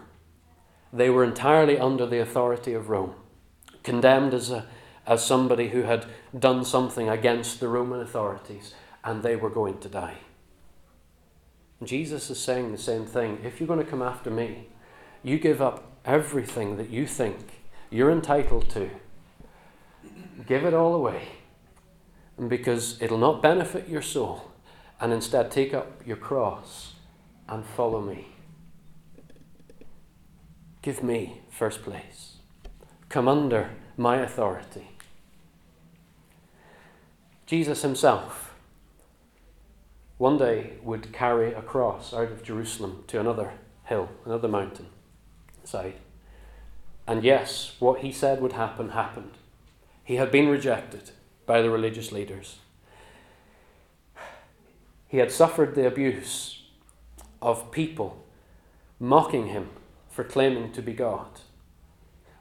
They 0.91 1.09
were 1.09 1.23
entirely 1.23 1.79
under 1.79 2.05
the 2.05 2.19
authority 2.19 2.73
of 2.73 2.89
Rome 2.89 3.15
condemned 3.83 4.33
as, 4.33 4.49
a, 4.49 4.65
as 5.05 5.23
somebody 5.23 5.69
who 5.69 5.83
had 5.83 6.05
done 6.37 6.65
something 6.65 7.09
against 7.09 7.59
the 7.59 7.67
Roman 7.67 7.99
authorities, 7.99 8.73
and 9.03 9.21
they 9.21 9.35
were 9.35 9.49
going 9.49 9.77
to 9.79 9.89
die. 9.89 10.17
Jesus 11.83 12.29
is 12.29 12.39
saying 12.39 12.71
the 12.71 12.77
same 12.77 13.05
thing. 13.05 13.39
If 13.43 13.59
you're 13.59 13.67
going 13.67 13.83
to 13.83 13.89
come 13.89 14.01
after 14.01 14.31
me, 14.31 14.69
you 15.21 15.37
give 15.37 15.61
up 15.61 15.91
everything 16.05 16.77
that 16.77 16.89
you 16.89 17.05
think 17.05 17.61
you're 17.89 18.11
entitled 18.11 18.69
to. 18.69 18.89
Give 20.47 20.63
it 20.63 20.73
all 20.73 20.95
away. 20.95 21.27
Because 22.47 23.01
it'll 23.01 23.17
not 23.17 23.41
benefit 23.41 23.87
your 23.87 24.01
soul. 24.01 24.51
And 24.99 25.13
instead, 25.13 25.51
take 25.51 25.73
up 25.73 26.01
your 26.05 26.17
cross 26.17 26.93
and 27.47 27.65
follow 27.65 28.01
me. 28.01 28.27
Give 30.81 31.03
me 31.03 31.41
first 31.49 31.83
place 31.83 32.33
come 33.13 33.27
under 33.27 33.69
my 33.95 34.17
authority. 34.17 34.87
Jesus 37.45 37.83
himself 37.83 38.55
one 40.17 40.39
day 40.39 40.73
would 40.81 41.13
carry 41.13 41.53
a 41.53 41.61
cross 41.61 42.11
out 42.11 42.31
of 42.31 42.41
Jerusalem 42.41 43.03
to 43.05 43.19
another 43.19 43.53
hill, 43.83 44.09
another 44.25 44.47
mountain 44.47 44.87
side. 45.63 45.93
And 47.05 47.23
yes, 47.23 47.75
what 47.77 47.99
he 47.99 48.11
said 48.11 48.41
would 48.41 48.53
happen 48.53 48.89
happened. 48.89 49.33
He 50.03 50.15
had 50.15 50.31
been 50.31 50.47
rejected 50.47 51.11
by 51.45 51.61
the 51.61 51.69
religious 51.69 52.11
leaders. 52.11 52.57
He 55.07 55.17
had 55.17 55.31
suffered 55.31 55.75
the 55.75 55.87
abuse 55.87 56.63
of 57.41 57.71
people 57.71 58.23
mocking 58.99 59.47
him 59.47 59.69
for 60.09 60.23
claiming 60.23 60.71
to 60.71 60.81
be 60.81 60.93
God 60.93 61.27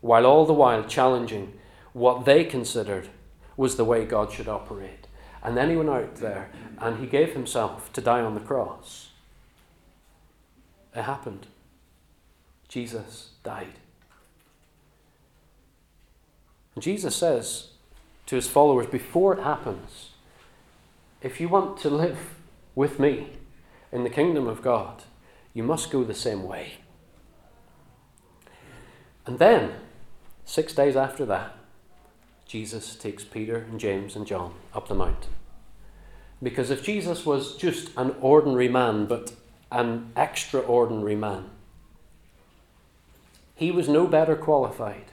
while 0.03 0.27
all 0.27 0.45
the 0.45 0.53
while 0.53 0.85
challenging 0.85 1.59
what 1.95 2.27
they 2.27 2.45
considered 2.45 3.09
was 3.57 3.77
the 3.77 3.85
way 3.85 4.05
God 4.05 4.31
should 4.33 4.49
operate. 4.49 5.07
And 5.43 5.57
then 5.57 5.71
he 5.71 5.77
went 5.77 5.89
out 5.89 6.17
there 6.17 6.51
and 6.79 6.99
he 6.99 7.07
gave 7.07 7.33
himself 7.33 7.93
to 7.95 8.01
die 8.01 8.21
on 8.21 8.35
the 8.35 8.41
cross. 8.41 9.11
It 10.95 11.03
happened. 11.03 11.47
Jesus 12.69 13.31
died. 13.43 13.75
Jesus 16.79 17.15
says 17.15 17.69
to 18.27 18.37
his 18.37 18.49
followers 18.49 18.87
before 18.87 19.35
it 19.35 19.43
happens, 19.43 20.11
if 21.21 21.41
you 21.41 21.49
want 21.49 21.79
to 21.79 21.91
live 21.91 22.35
with 22.75 22.99
me 22.99 23.31
in 23.91 24.05
the 24.05 24.11
kingdom 24.11 24.47
of 24.47 24.63
God, 24.63 25.03
you 25.55 25.63
must 25.63 25.91
go 25.91 26.03
the 26.03 26.15
same 26.15 26.43
way. 26.43 26.75
And 29.27 29.39
then 29.39 29.75
Six 30.45 30.75
days 30.75 30.97
after 30.97 31.25
that, 31.27 31.57
Jesus 32.47 32.95
takes 32.95 33.25
Peter 33.25 33.57
and 33.57 33.81
James 33.81 34.17
and 34.17 34.27
John 34.27 34.55
up 34.75 34.89
the 34.89 34.95
mountain. 34.95 35.31
Because 36.43 36.71
if 36.71 36.83
Jesus 36.83 37.25
was 37.25 37.57
just 37.57 37.91
an 37.97 38.15
ordinary 38.21 38.69
man, 38.69 39.07
but 39.07 39.33
an 39.71 40.13
extraordinary 40.17 41.17
man, 41.17 41.49
he 43.55 43.71
was 43.71 43.89
no 43.89 44.07
better 44.07 44.35
qualified 44.35 45.13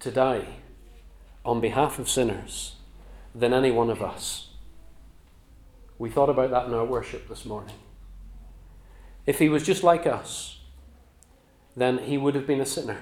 to 0.00 0.10
die 0.10 0.46
on 1.48 1.60
behalf 1.60 1.98
of 1.98 2.10
sinners 2.10 2.74
than 3.34 3.54
any 3.54 3.70
one 3.70 3.88
of 3.88 4.02
us. 4.02 4.48
We 5.96 6.10
thought 6.10 6.28
about 6.28 6.50
that 6.50 6.66
in 6.66 6.74
our 6.74 6.84
worship 6.84 7.26
this 7.26 7.46
morning. 7.46 7.74
If 9.24 9.38
he 9.38 9.48
was 9.48 9.64
just 9.64 9.82
like 9.82 10.06
us, 10.06 10.58
then 11.74 12.00
he 12.00 12.18
would 12.18 12.34
have 12.34 12.46
been 12.46 12.60
a 12.60 12.66
sinner. 12.66 12.98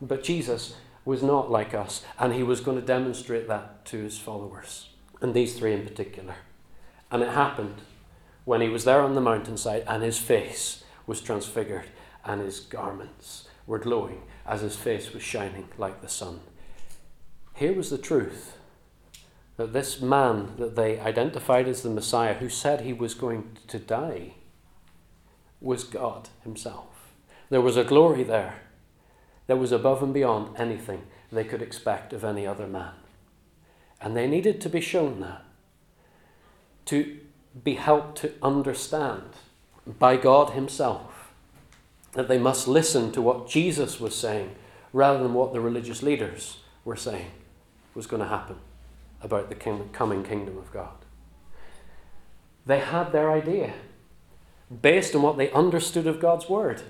But 0.00 0.24
Jesus 0.24 0.76
was 1.04 1.22
not 1.22 1.50
like 1.50 1.74
us, 1.74 2.02
and 2.18 2.32
he 2.32 2.42
was 2.42 2.62
going 2.62 2.80
to 2.80 2.86
demonstrate 2.86 3.46
that 3.46 3.84
to 3.86 3.98
his 3.98 4.16
followers, 4.16 4.88
and 5.20 5.34
these 5.34 5.58
three 5.58 5.74
in 5.74 5.84
particular. 5.84 6.36
And 7.10 7.22
it 7.22 7.28
happened 7.28 7.82
when 8.46 8.62
he 8.62 8.70
was 8.70 8.84
there 8.84 9.02
on 9.02 9.14
the 9.14 9.20
mountainside, 9.20 9.84
and 9.86 10.02
his 10.02 10.18
face 10.18 10.82
was 11.06 11.20
transfigured, 11.20 11.90
and 12.24 12.40
his 12.40 12.60
garments 12.60 13.48
were 13.66 13.78
glowing 13.78 14.22
as 14.46 14.62
his 14.62 14.76
face 14.76 15.12
was 15.12 15.22
shining 15.22 15.68
like 15.76 16.00
the 16.00 16.08
sun. 16.08 16.40
Here 17.54 17.72
was 17.72 17.90
the 17.90 17.98
truth 17.98 18.56
that 19.56 19.72
this 19.72 20.00
man 20.00 20.54
that 20.58 20.74
they 20.74 20.98
identified 20.98 21.68
as 21.68 21.82
the 21.82 21.90
Messiah, 21.90 22.34
who 22.34 22.48
said 22.48 22.80
he 22.80 22.92
was 22.92 23.14
going 23.14 23.56
to 23.68 23.78
die, 23.78 24.34
was 25.60 25.84
God 25.84 26.28
Himself. 26.42 27.12
There 27.50 27.60
was 27.60 27.76
a 27.76 27.84
glory 27.84 28.24
there 28.24 28.62
that 29.46 29.58
was 29.58 29.70
above 29.70 30.02
and 30.02 30.12
beyond 30.12 30.56
anything 30.58 31.04
they 31.30 31.44
could 31.44 31.62
expect 31.62 32.12
of 32.12 32.24
any 32.24 32.44
other 32.44 32.66
man. 32.66 32.94
And 34.00 34.16
they 34.16 34.26
needed 34.26 34.60
to 34.60 34.68
be 34.68 34.80
shown 34.80 35.20
that, 35.20 35.44
to 36.86 37.18
be 37.62 37.74
helped 37.74 38.18
to 38.18 38.32
understand 38.42 39.22
by 39.86 40.16
God 40.16 40.50
Himself 40.50 41.32
that 42.14 42.26
they 42.26 42.38
must 42.38 42.66
listen 42.66 43.12
to 43.12 43.22
what 43.22 43.48
Jesus 43.48 44.00
was 44.00 44.16
saying 44.16 44.56
rather 44.92 45.22
than 45.22 45.34
what 45.34 45.52
the 45.52 45.60
religious 45.60 46.02
leaders 46.02 46.58
were 46.84 46.96
saying 46.96 47.30
was 47.94 48.06
going 48.06 48.22
to 48.22 48.28
happen 48.28 48.56
about 49.22 49.48
the 49.48 49.54
coming 49.54 50.22
kingdom 50.22 50.58
of 50.58 50.72
God. 50.72 50.94
They 52.66 52.80
had 52.80 53.12
their 53.12 53.30
idea 53.30 53.74
based 54.82 55.14
on 55.14 55.22
what 55.22 55.36
they 55.36 55.50
understood 55.52 56.06
of 56.06 56.20
God's 56.20 56.48
word 56.48 56.82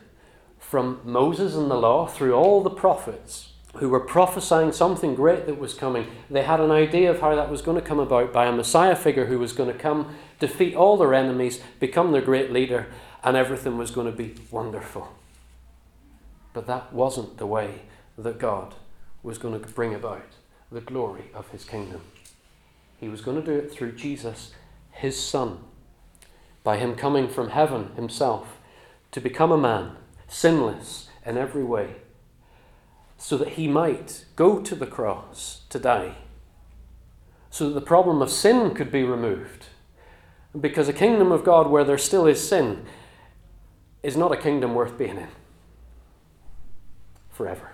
from 0.58 1.00
Moses 1.04 1.54
and 1.54 1.70
the 1.70 1.76
law 1.76 2.06
through 2.06 2.34
all 2.34 2.62
the 2.62 2.70
prophets 2.70 3.52
who 3.74 3.88
were 3.88 4.00
prophesying 4.00 4.72
something 4.72 5.14
great 5.14 5.46
that 5.46 5.58
was 5.58 5.74
coming. 5.74 6.06
They 6.30 6.44
had 6.44 6.60
an 6.60 6.70
idea 6.70 7.10
of 7.10 7.20
how 7.20 7.34
that 7.34 7.50
was 7.50 7.60
going 7.60 7.80
to 7.80 7.86
come 7.86 7.98
about 7.98 8.32
by 8.32 8.46
a 8.46 8.52
Messiah 8.52 8.94
figure 8.94 9.26
who 9.26 9.38
was 9.38 9.52
going 9.52 9.72
to 9.72 9.78
come, 9.78 10.14
defeat 10.38 10.74
all 10.74 10.96
their 10.96 11.12
enemies, 11.12 11.60
become 11.80 12.12
their 12.12 12.22
great 12.22 12.52
leader, 12.52 12.86
and 13.24 13.36
everything 13.36 13.76
was 13.76 13.90
going 13.90 14.06
to 14.06 14.16
be 14.16 14.36
wonderful. 14.50 15.08
But 16.52 16.66
that 16.68 16.92
wasn't 16.92 17.38
the 17.38 17.46
way 17.46 17.82
that 18.16 18.38
God 18.38 18.74
was 19.24 19.38
going 19.38 19.60
to 19.60 19.68
bring 19.68 19.92
about 19.92 20.22
the 20.70 20.80
glory 20.80 21.30
of 21.34 21.50
his 21.50 21.64
kingdom. 21.64 22.00
He 22.98 23.08
was 23.08 23.20
going 23.20 23.40
to 23.40 23.46
do 23.46 23.58
it 23.58 23.70
through 23.70 23.92
Jesus, 23.92 24.52
his 24.90 25.20
Son, 25.20 25.58
by 26.62 26.76
him 26.78 26.94
coming 26.94 27.28
from 27.28 27.50
heaven 27.50 27.92
himself 27.96 28.58
to 29.12 29.20
become 29.20 29.52
a 29.52 29.58
man, 29.58 29.96
sinless 30.26 31.08
in 31.24 31.36
every 31.36 31.64
way 31.64 31.96
so 33.24 33.38
that 33.38 33.50
he 33.50 33.66
might 33.66 34.26
go 34.36 34.60
to 34.60 34.74
the 34.74 34.86
cross 34.86 35.62
to 35.70 35.78
die, 35.78 36.14
so 37.48 37.68
that 37.68 37.74
the 37.74 37.80
problem 37.80 38.20
of 38.20 38.30
sin 38.30 38.74
could 38.74 38.92
be 38.92 39.02
removed. 39.02 39.64
Because 40.60 40.90
a 40.90 40.92
kingdom 40.92 41.32
of 41.32 41.42
God 41.42 41.68
where 41.68 41.84
there 41.84 41.96
still 41.96 42.26
is 42.26 42.46
sin 42.46 42.84
is 44.02 44.14
not 44.14 44.30
a 44.30 44.36
kingdom 44.36 44.74
worth 44.74 44.98
being 44.98 45.16
in 45.16 45.28
forever. 47.30 47.72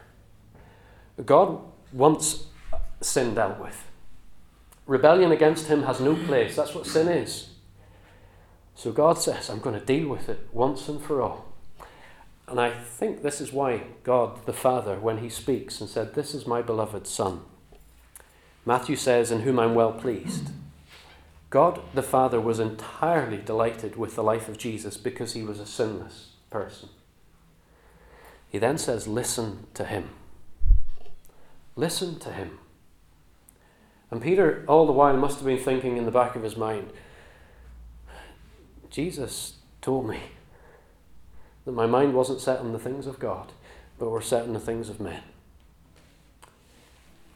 God 1.27 1.59
wants 1.93 2.45
sin 3.01 3.35
dealt 3.35 3.59
with. 3.59 3.85
Rebellion 4.87 5.33
against 5.33 5.69
him 5.69 5.85
has 5.85 6.01
no 6.01 6.15
place. 6.15 6.57
That's 6.57 6.75
what 6.75 6.87
sin 6.87 7.09
is. 7.09 7.51
So 8.75 8.93
God 8.93 9.19
says, 9.19 9.49
I'm 9.49 9.61
going 9.61 9.79
to 9.79 9.85
deal 9.85 10.09
with 10.09 10.29
it 10.29 10.49
once 10.53 10.89
and 10.89 11.01
for 11.03 11.21
all. 11.23 11.53
And 12.49 12.61
I 12.61 12.71
think 12.71 13.23
this 13.23 13.41
is 13.41 13.53
why 13.53 13.83
God 14.03 14.45
the 14.47 14.53
Father, 14.53 14.99
when 14.99 15.19
he 15.19 15.29
speaks 15.29 15.81
and 15.81 15.89
said, 15.89 16.15
This 16.15 16.35
is 16.35 16.47
my 16.47 16.63
beloved 16.63 17.07
Son, 17.07 17.43
Matthew 18.67 18.97
says, 18.97 19.31
In 19.31 19.43
whom 19.43 19.59
I'm 19.59 19.75
well 19.75 19.93
pleased. 19.93 20.51
God 21.51 21.81
the 21.95 22.03
Father 22.03 22.41
was 22.41 22.59
entirely 22.59 23.39
delighted 23.39 23.97
with 23.97 24.17
the 24.17 24.23
life 24.23 24.49
of 24.49 24.59
Jesus 24.59 24.97
because 24.97 25.35
he 25.35 25.43
was 25.43 25.61
a 25.61 25.67
sinless 25.67 26.31
person. 26.51 26.89
He 28.49 28.59
then 28.59 28.79
says, 28.79 29.07
Listen 29.07 29.67
to 29.75 29.85
him. 29.85 30.11
Listen 31.77 32.19
to 32.19 32.33
him. 32.33 32.59
And 34.11 34.21
Peter, 34.21 34.65
all 34.67 34.87
the 34.87 34.93
while, 34.93 35.17
must 35.17 35.39
have 35.39 35.47
been 35.47 35.59
thinking 35.59 35.97
in 35.97 36.05
the 36.05 36.11
back 36.11 36.35
of 36.35 36.43
his 36.43 36.57
mind, 36.57 36.91
Jesus 38.91 39.59
told 39.81 40.09
me 40.09 40.21
that 41.65 41.73
my 41.73 41.87
mind 41.87 42.15
wasn't 42.15 42.41
set 42.41 42.59
on 42.59 42.73
the 42.73 42.79
things 42.79 43.07
of 43.07 43.21
God, 43.21 43.53
but 43.99 44.11
were 44.11 44.21
set 44.21 44.43
on 44.43 44.53
the 44.53 44.61
things 44.61 44.89
of 44.89 45.01
men. 45.01 45.23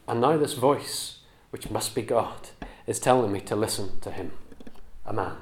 And 0.08 0.20
now 0.20 0.36
this 0.36 0.54
voice, 0.54 1.18
which 1.50 1.70
must 1.70 1.94
be 1.94 2.02
God, 2.02 2.48
is 2.86 2.98
telling 2.98 3.32
me 3.32 3.40
to 3.42 3.56
listen 3.56 4.00
to 4.00 4.10
him, 4.10 4.32
a 5.06 5.12
man, 5.12 5.36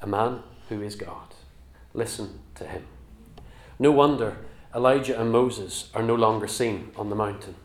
a 0.00 0.06
man 0.06 0.42
who 0.68 0.80
is 0.80 0.94
God. 0.94 1.34
Listen 1.92 2.40
to 2.54 2.66
him. 2.66 2.86
No 3.78 3.90
wonder 3.90 4.36
Elijah 4.74 5.20
and 5.20 5.30
Moses 5.30 5.90
are 5.94 6.02
no 6.02 6.14
longer 6.14 6.46
seen 6.46 6.90
on 6.96 7.10
the 7.10 7.16
mountain. 7.16 7.56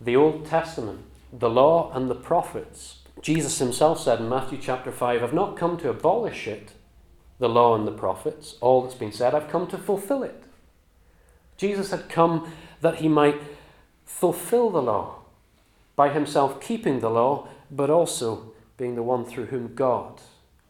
The 0.00 0.16
Old 0.16 0.44
Testament, 0.44 1.00
the 1.32 1.50
law 1.50 1.92
and 1.92 2.08
the 2.08 2.14
prophets, 2.14 2.98
Jesus 3.20 3.58
himself 3.58 4.00
said 4.00 4.20
in 4.20 4.28
Matthew 4.28 4.58
chapter 4.58 4.92
5, 4.92 5.22
I've 5.22 5.32
not 5.32 5.56
come 5.56 5.76
to 5.78 5.90
abolish 5.90 6.46
it, 6.46 6.72
the 7.38 7.48
law 7.48 7.74
and 7.74 7.86
the 7.86 7.92
prophets, 7.92 8.56
all 8.60 8.82
that's 8.82 8.94
been 8.94 9.12
said, 9.12 9.34
I've 9.34 9.50
come 9.50 9.66
to 9.68 9.78
fulfill 9.78 10.22
it. 10.22 10.44
Jesus 11.56 11.90
had 11.90 12.08
come 12.08 12.52
that 12.80 12.96
he 12.96 13.08
might 13.08 13.40
fulfill 14.04 14.70
the 14.70 14.82
law 14.82 15.16
by 15.96 16.10
himself 16.10 16.60
keeping 16.60 17.00
the 17.00 17.10
law, 17.10 17.48
but 17.70 17.90
also 17.90 18.52
being 18.76 18.94
the 18.94 19.02
one 19.02 19.24
through 19.24 19.46
whom 19.46 19.74
God 19.74 20.20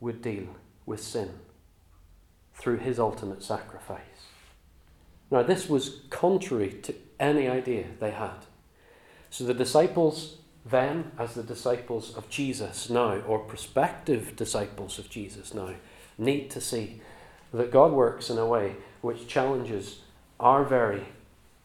would 0.01 0.23
deal 0.23 0.47
with 0.87 1.03
sin 1.03 1.31
through 2.55 2.79
his 2.79 2.99
ultimate 2.99 3.43
sacrifice. 3.43 4.01
Now, 5.31 5.43
this 5.43 5.69
was 5.69 6.01
contrary 6.11 6.73
to 6.83 6.95
any 7.21 7.47
idea 7.47 7.85
they 8.01 8.11
had. 8.11 8.47
So 9.31 9.45
the 9.45 9.55
disciples 9.55 10.38
then, 10.71 11.13
as 11.19 11.35
the 11.35 11.43
disciples 11.43 12.17
of 12.17 12.29
Jesus 12.29 12.91
now, 12.91 13.21
or 13.21 13.39
prospective 13.39 14.37
disciples 14.37 14.99
of 14.99 15.11
Jesus 15.11 15.55
now, 15.55 15.75
need 16.17 16.51
to 16.51 16.61
see 16.61 17.01
that 17.53 17.73
God 17.73 17.93
works 17.93 18.31
in 18.31 18.39
a 18.39 18.47
way 18.47 18.77
which 19.01 19.29
challenges 19.29 20.01
our 20.41 20.65
very 20.65 21.07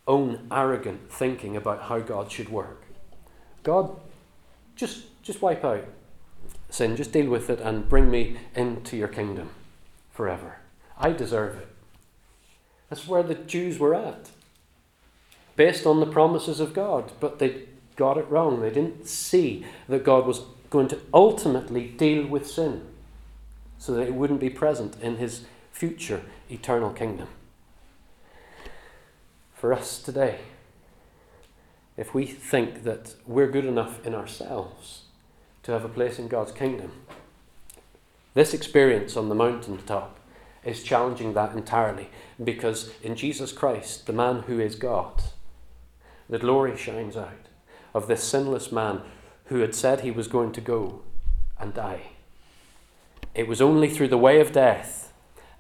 own 0.08 0.48
arrogant 0.52 1.12
thinking 1.12 1.56
about 1.56 1.84
how 1.84 2.00
God 2.00 2.32
should 2.32 2.50
work. 2.50 2.84
God, 3.64 3.96
just, 4.76 5.22
just 5.24 5.42
wipe 5.42 5.64
out 5.64 5.86
sin, 6.70 6.96
just 6.96 7.12
deal 7.12 7.30
with 7.30 7.50
it 7.50 7.60
and 7.60 7.88
bring 7.88 8.10
me 8.10 8.38
into 8.56 8.98
your 8.98 9.08
kingdom 9.08 9.50
forever. 10.12 10.58
I 10.98 11.12
deserve 11.12 11.58
it. 11.58 11.68
That's 12.90 13.08
where 13.08 13.24
the 13.24 13.36
Jews 13.36 13.80
were 13.80 13.96
at, 13.96 14.32
based 15.56 15.86
on 15.86 16.00
the 16.00 16.06
promises 16.06 16.60
of 16.60 16.74
God, 16.74 17.12
but 17.20 17.40
they 17.40 17.64
got 17.96 18.18
it 18.18 18.30
wrong. 18.30 18.62
They 18.62 18.70
didn't 18.70 19.08
see 19.08 19.66
that 19.88 20.04
God 20.04 20.26
was 20.26 20.42
going 20.70 20.88
to 20.90 21.00
ultimately 21.14 21.88
deal 21.88 22.26
with 22.26 22.50
sin 22.50 22.86
so 23.78 23.94
that 23.94 24.08
it 24.08 24.16
wouldn't 24.16 24.40
be 24.40 24.50
present 24.50 24.96
in 25.02 25.18
his 25.18 25.46
future 25.72 26.22
eternal 26.50 26.92
kingdom. 26.92 27.28
For 29.54 29.74
us 29.74 30.02
today, 30.02 30.40
if 31.96 32.14
we 32.14 32.26
think 32.26 32.84
that 32.84 33.16
we're 33.28 33.52
good 33.52 33.66
enough 33.66 34.06
in 34.06 34.16
ourselves 34.16 35.04
to 35.64 35.72
have 35.72 35.86
a 35.86 35.90
place 35.90 36.18
in 36.18 36.28
God's 36.28 36.52
kingdom, 36.52 36.92
this 38.34 38.54
experience 38.54 39.16
on 39.16 39.30
the 39.30 39.36
mountaintop 39.36 40.20
is 40.64 40.82
challenging 40.82 41.34
that 41.34 41.54
entirely 41.54 42.10
because 42.44 42.92
in 43.04 43.16
Jesus 43.16 43.52
Christ, 43.52 44.08
the 44.08 44.14
man 44.14 44.44
who 44.44 44.60
is 44.60 44.76
God, 44.76 45.22
the 46.30 46.40
glory 46.40 46.76
shines 46.76 47.16
out 47.16 47.43
of 47.94 48.08
this 48.08 48.24
sinless 48.24 48.72
man 48.72 49.02
who 49.46 49.60
had 49.60 49.76
said 49.76 50.02
he 50.02 50.12
was 50.12 50.28
going 50.28 50.52
to 50.52 50.62
go 50.62 51.02
and 51.60 51.74
die. 51.74 52.02
It 53.36 53.48
was 53.48 53.62
only 53.62 53.90
through 53.90 54.10
the 54.10 54.18
way 54.18 54.40
of 54.40 54.52
death 54.52 55.14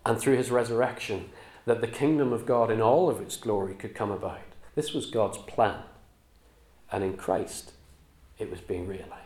and 0.06 0.20
through 0.20 0.38
his 0.38 0.52
resurrection 0.52 1.30
that 1.66 1.82
the 1.82 1.88
kingdom 1.88 2.34
of 2.34 2.46
God 2.46 2.70
in 2.70 2.82
all 2.82 3.10
of 3.10 3.22
its 3.22 3.38
glory 3.38 3.74
could 3.74 3.96
come 3.96 4.12
about. 4.12 4.42
This 4.76 4.94
was 4.94 5.06
God's 5.06 5.38
plan. 5.38 5.80
And 6.92 7.04
in 7.04 7.16
Christ, 7.16 7.74
it 8.38 8.52
was 8.52 8.62
being 8.62 8.88
realized. 8.88 9.20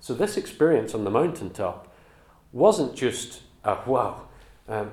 So, 0.00 0.14
this 0.14 0.36
experience 0.36 0.94
on 0.94 1.04
the 1.04 1.10
mountaintop 1.10 1.92
wasn't 2.52 2.94
just 2.94 3.42
a 3.64 3.78
wow, 3.86 4.22
um, 4.68 4.92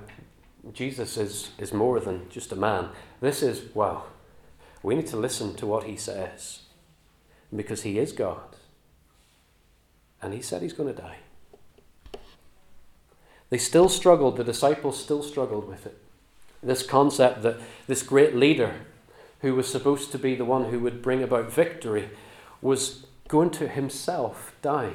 Jesus 0.74 1.18
is, 1.18 1.52
is 1.58 1.74
more 1.74 2.00
than 2.00 2.30
just 2.30 2.52
a 2.52 2.56
man. 2.56 2.90
This 3.22 3.44
is 3.44 3.74
wow, 3.76 4.04
we 4.82 4.96
need 4.96 5.08
to 5.08 5.18
listen 5.18 5.56
to 5.56 5.66
what 5.66 5.84
he 5.84 5.96
says 5.96 6.62
because 7.58 7.84
he 7.84 8.00
is 8.00 8.12
God. 8.12 8.56
And 10.22 10.34
he 10.34 10.42
said 10.42 10.62
he's 10.62 10.74
going 10.74 10.94
to 10.94 11.02
die. 11.02 11.18
They 13.50 13.58
still 13.58 13.90
struggled, 13.90 14.38
the 14.38 14.44
disciples 14.44 15.02
still 15.02 15.22
struggled 15.22 15.68
with 15.68 15.86
it. 15.86 15.98
This 16.64 16.84
concept 16.84 17.44
that 17.44 17.58
this 17.88 18.02
great 18.02 18.36
leader, 18.36 18.74
who 19.42 19.54
was 19.54 19.72
supposed 19.72 20.12
to 20.12 20.18
be 20.18 20.34
the 20.36 20.46
one 20.46 20.66
who 20.66 20.80
would 20.80 21.02
bring 21.02 21.22
about 21.22 21.52
victory, 21.52 22.10
was 22.62 23.06
going 23.28 23.52
to 23.52 23.68
himself 23.68 24.56
die. 24.62 24.94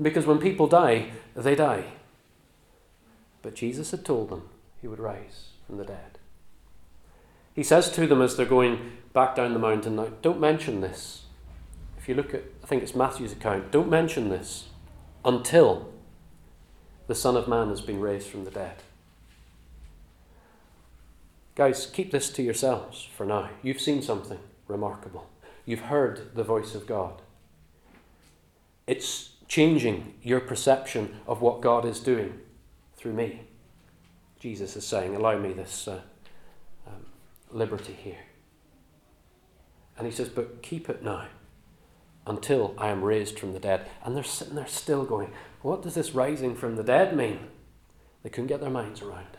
Because 0.00 0.26
when 0.26 0.38
people 0.38 0.66
die, 0.66 1.10
they 1.34 1.54
die. 1.54 1.84
But 3.42 3.54
Jesus 3.56 3.90
had 3.90 4.04
told 4.04 4.30
them 4.30 4.48
he 4.80 4.86
would 4.86 5.00
rise 5.00 5.48
from 5.66 5.78
the 5.78 5.84
dead. 5.84 6.18
He 7.54 7.62
says 7.62 7.90
to 7.92 8.06
them 8.06 8.22
as 8.22 8.36
they're 8.36 8.46
going 8.46 8.92
back 9.12 9.34
down 9.34 9.52
the 9.52 9.58
mountain, 9.58 9.96
now, 9.96 10.08
don't 10.22 10.40
mention 10.40 10.80
this. 10.80 11.21
If 12.02 12.08
you 12.08 12.16
look 12.16 12.34
at, 12.34 12.42
I 12.64 12.66
think 12.66 12.82
it's 12.82 12.96
Matthew's 12.96 13.30
account, 13.30 13.70
don't 13.70 13.88
mention 13.88 14.28
this 14.28 14.70
until 15.24 15.92
the 17.06 17.14
Son 17.14 17.36
of 17.36 17.46
Man 17.46 17.68
has 17.68 17.80
been 17.80 18.00
raised 18.00 18.26
from 18.26 18.44
the 18.44 18.50
dead. 18.50 18.82
Guys, 21.54 21.86
keep 21.86 22.10
this 22.10 22.28
to 22.30 22.42
yourselves 22.42 23.08
for 23.16 23.24
now. 23.24 23.50
You've 23.62 23.80
seen 23.80 24.02
something 24.02 24.40
remarkable. 24.66 25.30
You've 25.64 25.82
heard 25.82 26.34
the 26.34 26.42
voice 26.42 26.74
of 26.74 26.88
God. 26.88 27.22
It's 28.88 29.34
changing 29.46 30.14
your 30.24 30.40
perception 30.40 31.20
of 31.28 31.40
what 31.40 31.60
God 31.60 31.84
is 31.84 32.00
doing 32.00 32.40
through 32.96 33.12
me. 33.12 33.42
Jesus 34.40 34.74
is 34.74 34.84
saying, 34.84 35.14
Allow 35.14 35.38
me 35.38 35.52
this 35.52 35.86
uh, 35.86 36.00
um, 36.84 37.06
liberty 37.52 37.92
here. 37.92 38.24
And 39.96 40.04
he 40.04 40.12
says, 40.12 40.28
But 40.28 40.62
keep 40.62 40.90
it 40.90 41.04
now 41.04 41.28
until 42.26 42.74
I 42.78 42.88
am 42.88 43.02
raised 43.02 43.38
from 43.38 43.52
the 43.52 43.60
dead. 43.60 43.88
And 44.04 44.16
they're 44.16 44.24
sitting 44.24 44.54
there 44.54 44.66
still 44.66 45.04
going, 45.04 45.32
What 45.62 45.82
does 45.82 45.94
this 45.94 46.14
rising 46.14 46.54
from 46.54 46.76
the 46.76 46.84
dead 46.84 47.16
mean? 47.16 47.40
They 48.22 48.30
couldn't 48.30 48.48
get 48.48 48.60
their 48.60 48.70
minds 48.70 49.02
around 49.02 49.26
it. 49.32 49.38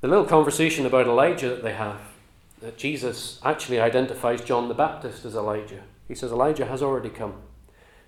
The 0.00 0.08
little 0.08 0.26
conversation 0.26 0.86
about 0.86 1.06
Elijah 1.06 1.48
that 1.48 1.62
they 1.62 1.72
have, 1.72 2.00
that 2.60 2.76
Jesus 2.76 3.40
actually 3.42 3.80
identifies 3.80 4.42
John 4.42 4.68
the 4.68 4.74
Baptist 4.74 5.24
as 5.24 5.34
Elijah. 5.34 5.82
He 6.06 6.14
says, 6.14 6.30
Elijah 6.30 6.66
has 6.66 6.82
already 6.82 7.08
come. 7.08 7.34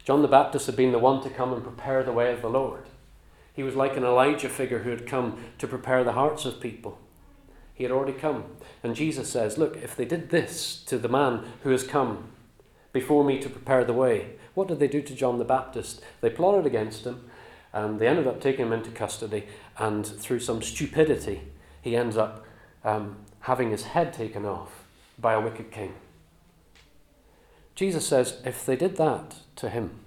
John 0.05 0.23
the 0.23 0.29
Baptist 0.29 0.67
had 0.67 0.77
been 0.77 0.93
the 0.93 0.99
one 0.99 1.23
to 1.23 1.31
come 1.31 1.53
and 1.53 1.63
prepare 1.63 2.03
the 2.03 2.13
way 2.13 2.33
of 2.33 2.43
the 2.43 2.51
Lord. 2.51 2.85
He 3.53 3.63
was 3.63 3.75
like 3.75 3.97
an 3.97 4.05
Elijah 4.05 4.51
figure 4.51 4.81
who 4.81 4.91
had 4.91 5.07
come 5.07 5.43
to 5.59 5.67
prepare 5.67 6.05
the 6.05 6.13
hearts 6.13 6.45
of 6.45 6.61
people. 6.61 6.99
He 7.73 7.83
had 7.83 7.91
already 7.91 8.13
come. 8.13 8.45
And 8.83 8.95
Jesus 8.95 9.31
says, 9.31 9.59
Look, 9.59 9.77
if 9.79 9.97
they 9.97 10.05
did 10.05 10.31
this 10.31 10.83
to 10.85 10.99
the 10.99 11.09
man 11.09 11.45
who 11.63 11.71
has 11.71 11.83
come 11.83 12.29
before 12.97 13.25
me 13.25 13.39
to 13.39 13.51
prepare 13.51 13.85
the 13.85 13.93
way, 13.93 14.31
what 14.55 14.69
did 14.69 14.79
they 14.79 14.89
do 14.89 15.03
to 15.03 15.15
John 15.15 15.39
the 15.39 15.45
Baptist? 15.45 16.01
They 16.23 16.31
plotted 16.31 16.65
against 16.65 17.05
him, 17.05 17.29
and 17.75 18.01
they 18.01 18.09
ended 18.09 18.27
up 18.27 18.41
taking 18.41 18.65
him 18.65 18.73
into 18.73 18.91
custody, 18.91 19.45
and 19.77 20.07
through 20.07 20.41
some 20.41 20.63
stupidity, 20.63 21.43
he 21.83 21.95
ends 21.95 22.17
up 22.17 22.47
um, 22.85 23.17
having 23.41 23.71
his 23.71 23.85
head 23.85 24.15
taken 24.15 24.47
off 24.47 24.87
by 25.19 25.35
a 25.35 25.41
wicked 25.43 25.71
king. 25.71 25.93
Jesus 27.75 28.07
says, 28.07 28.41
if 28.47 28.65
they 28.65 28.77
did 28.77 28.97
that 28.97 29.35
to 29.57 29.69
him, 29.69 30.01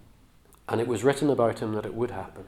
and 0.68 0.82
it 0.82 0.88
was 0.88 1.04
written 1.04 1.30
about 1.30 1.60
him 1.60 1.74
that 1.74 1.86
it 1.86 1.94
would 1.94 2.10
happen, 2.10 2.46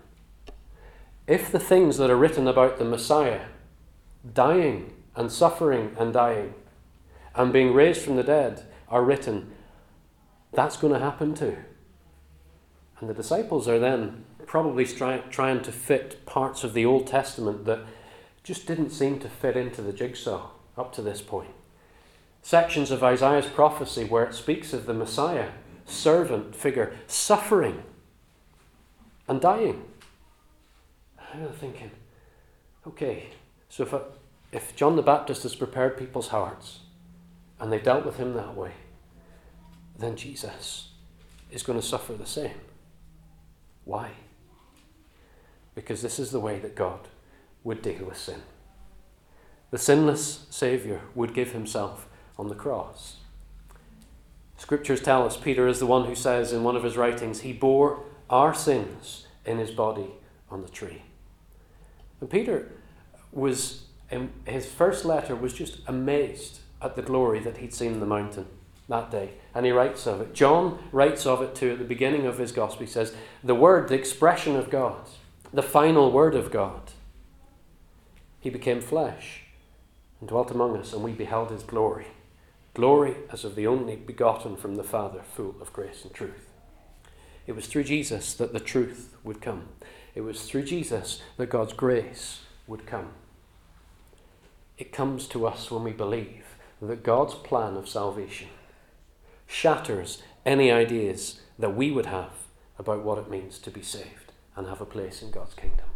if 1.28 1.52
the 1.52 1.60
things 1.60 1.98
that 1.98 2.10
are 2.10 2.18
written 2.18 2.48
about 2.48 2.80
the 2.80 2.84
Messiah, 2.86 3.46
dying 4.34 4.94
and 5.16 5.32
suffering 5.32 5.96
and 6.00 6.12
dying, 6.12 6.56
and 7.36 7.54
being 7.54 7.76
raised 7.76 8.02
from 8.02 8.16
the 8.16 8.24
dead, 8.24 8.64
are 8.90 9.04
written, 9.04 9.52
that's 10.54 10.78
going 10.78 10.94
to 10.94 11.00
happen 11.00 11.34
too. 11.34 11.58
And 13.00 13.10
the 13.10 13.14
disciples 13.14 13.68
are 13.68 13.80
then 13.80 14.26
probably 14.46 14.86
try, 14.86 15.18
trying 15.30 15.62
to 15.64 15.72
fit 15.72 16.26
parts 16.26 16.64
of 16.64 16.74
the 16.74 16.86
Old 16.86 17.08
Testament 17.08 17.66
that 17.66 17.80
just 18.44 18.68
didn't 18.68 18.90
seem 18.90 19.20
to 19.20 19.30
fit 19.30 19.56
into 19.56 19.82
the 19.82 19.94
jigsaw 19.94 20.50
up 20.78 20.94
to 20.94 21.02
this 21.02 21.22
point. 21.22 21.52
Sections 22.42 22.92
of 22.92 23.04
Isaiah's 23.04 23.46
prophecy 23.46 24.04
where 24.04 24.26
it 24.26 24.34
speaks 24.34 24.74
of 24.74 24.86
the 24.86 24.94
Messiah, 24.94 25.50
servant 25.86 26.56
figure, 26.56 26.96
suffering 27.08 27.84
and 29.28 29.40
dying. 29.40 29.84
I'm 31.34 31.48
thinking, 31.54 31.92
okay, 32.86 33.28
so 33.70 33.84
if, 33.84 33.94
I, 33.94 34.02
if 34.52 34.76
John 34.76 34.96
the 34.96 35.02
Baptist 35.02 35.44
has 35.44 35.56
prepared 35.56 35.98
people's 35.98 36.28
hearts 36.28 36.80
and 37.60 37.72
they 37.72 37.80
dealt 37.80 38.06
with 38.06 38.18
him 38.18 38.34
that 38.34 38.56
way, 38.56 38.74
then 40.02 40.16
Jesus 40.16 40.90
is 41.52 41.64
going 41.64 41.80
to 41.80 41.86
suffer 41.86 42.14
the 42.14 42.26
same. 42.26 42.60
Why? 43.84 44.12
Because 45.76 46.02
this 46.02 46.20
is 46.20 46.32
the 46.32 46.40
way 46.40 46.60
that 46.60 46.76
God 46.76 47.08
would 47.64 47.82
deal 47.82 48.06
with 48.06 48.18
sin. 48.18 48.42
The 49.70 49.78
sinless 49.78 50.48
Saviour 50.50 51.02
would 51.16 51.34
give 51.34 51.52
himself 51.52 52.08
on 52.38 52.50
the 52.50 52.56
cross. 52.56 53.18
Scriptures 54.58 55.02
tell 55.02 55.26
us 55.26 55.38
Peter 55.38 55.68
is 55.68 55.80
the 55.80 55.86
one 55.86 56.06
who 56.06 56.16
says 56.16 56.54
in 56.54 56.64
one 56.64 56.76
of 56.76 56.84
his 56.84 56.98
writings, 56.98 57.42
He 57.42 57.54
bore 57.54 58.04
our 58.30 58.54
sins 58.54 59.28
in 59.46 59.58
his 59.58 59.72
body 59.72 60.12
on 60.50 60.62
the 60.62 60.70
tree. 60.70 61.04
And 62.20 62.30
Peter 62.30 62.72
was, 63.32 63.86
in 64.10 64.32
his 64.46 64.66
first 64.66 65.04
letter, 65.04 65.36
was 65.36 65.54
just 65.54 65.80
amazed 65.88 66.60
at 66.82 66.96
the 66.96 67.02
glory 67.02 67.40
that 67.40 67.58
he'd 67.58 67.74
seen 67.74 67.94
in 67.94 68.00
the 68.00 68.06
mountain 68.06 68.46
that 68.88 69.12
day. 69.12 69.32
And 69.54 69.66
he 69.66 69.72
writes 69.72 70.06
of 70.06 70.22
it. 70.22 70.34
John 70.34 70.80
writes 70.92 71.26
of 71.26 71.42
it 71.42 71.56
too 71.56 71.72
at 71.72 71.80
the 71.80 71.86
beginning 71.86 72.26
of 72.26 72.38
his 72.38 72.52
gospel. 72.52 72.86
He 72.86 72.92
says, 72.92 73.16
The 73.44 73.56
word, 73.56 73.88
the 73.88 73.96
expression 73.96 74.56
of 74.56 74.70
God, 74.70 75.08
the 75.54 75.64
final 75.64 76.12
word 76.12 76.36
of 76.36 76.52
God. 76.52 76.92
He 78.40 78.50
became 78.50 78.82
flesh 78.82 79.44
and 80.20 80.30
dwelt 80.30 80.52
among 80.52 80.78
us, 80.78 80.94
and 80.94 81.04
we 81.04 81.12
beheld 81.12 81.52
his 81.52 81.64
glory. 81.64 82.08
Glory 82.74 83.16
as 83.32 83.44
of 83.44 83.56
the 83.56 83.68
only 83.68 83.96
begotten 83.96 84.56
from 84.56 84.76
the 84.76 84.84
Father, 84.84 85.22
full 85.36 85.56
of 85.62 85.74
grace 85.74 86.04
and 86.04 86.14
truth. 86.14 86.48
It 87.46 87.54
was 87.54 87.68
through 87.68 87.84
Jesus 87.84 88.34
that 88.36 88.54
the 88.54 88.60
truth 88.60 89.16
would 89.24 89.42
come. 89.42 89.68
It 90.16 90.22
was 90.22 90.44
through 90.44 90.64
Jesus 90.64 91.22
that 91.38 91.50
God's 91.50 91.74
grace 91.74 92.42
would 92.68 92.86
come. 92.86 93.10
It 94.78 94.92
comes 94.92 95.28
to 95.28 95.46
us 95.46 95.70
when 95.70 95.84
we 95.84 95.92
believe 95.92 96.46
that 96.82 97.04
God's 97.04 97.36
plan 97.36 97.76
of 97.76 97.88
salvation 97.88 98.48
shatters 99.52 100.24
any 100.46 100.72
ideas 100.72 101.42
that 101.60 101.76
we 101.76 101.92
would 101.92 102.06
have 102.06 102.32
about 102.80 103.04
what 103.04 103.18
it 103.18 103.30
means 103.30 103.60
to 103.60 103.70
be 103.70 103.82
saved 103.82 104.32
and 104.56 104.68
have 104.68 104.82
a 104.82 104.86
place 104.86 105.22
in 105.22 105.30
God's 105.30 105.54
kingdom. 105.54 105.88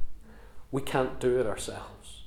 We 0.71 0.81
can't 0.81 1.19
do 1.19 1.39
it 1.39 1.47
ourselves. 1.47 2.23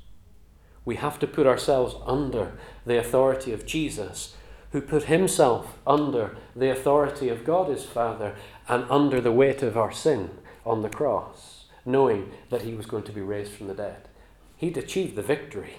We 0.85 0.97
have 0.97 1.19
to 1.19 1.27
put 1.27 1.47
ourselves 1.47 1.95
under 2.07 2.59
the 2.87 2.99
authority 2.99 3.53
of 3.53 3.67
Jesus, 3.67 4.37
who 4.73 4.81
put 4.81 5.05
himself 5.05 5.77
under 5.87 6.37
the 6.57 6.71
authority 6.71 7.29
of 7.29 7.45
God 7.45 7.69
his 7.69 7.85
Father 7.85 8.35
and 8.67 8.85
under 8.89 9.21
the 9.21 9.33
weight 9.33 9.63
of 9.63 9.77
our 9.77 9.93
sin 9.93 10.31
on 10.65 10.83
the 10.83 10.89
cross, 10.89 11.67
knowing 11.85 12.33
that 12.49 12.63
he 12.63 12.75
was 12.75 12.87
going 12.87 13.05
to 13.05 13.13
be 13.13 13.21
raised 13.21 13.53
from 13.53 13.69
the 13.69 13.75
dead. 13.75 14.09
He'd 14.57 14.79
achieved 14.79 15.15
the 15.15 15.23
victory 15.23 15.77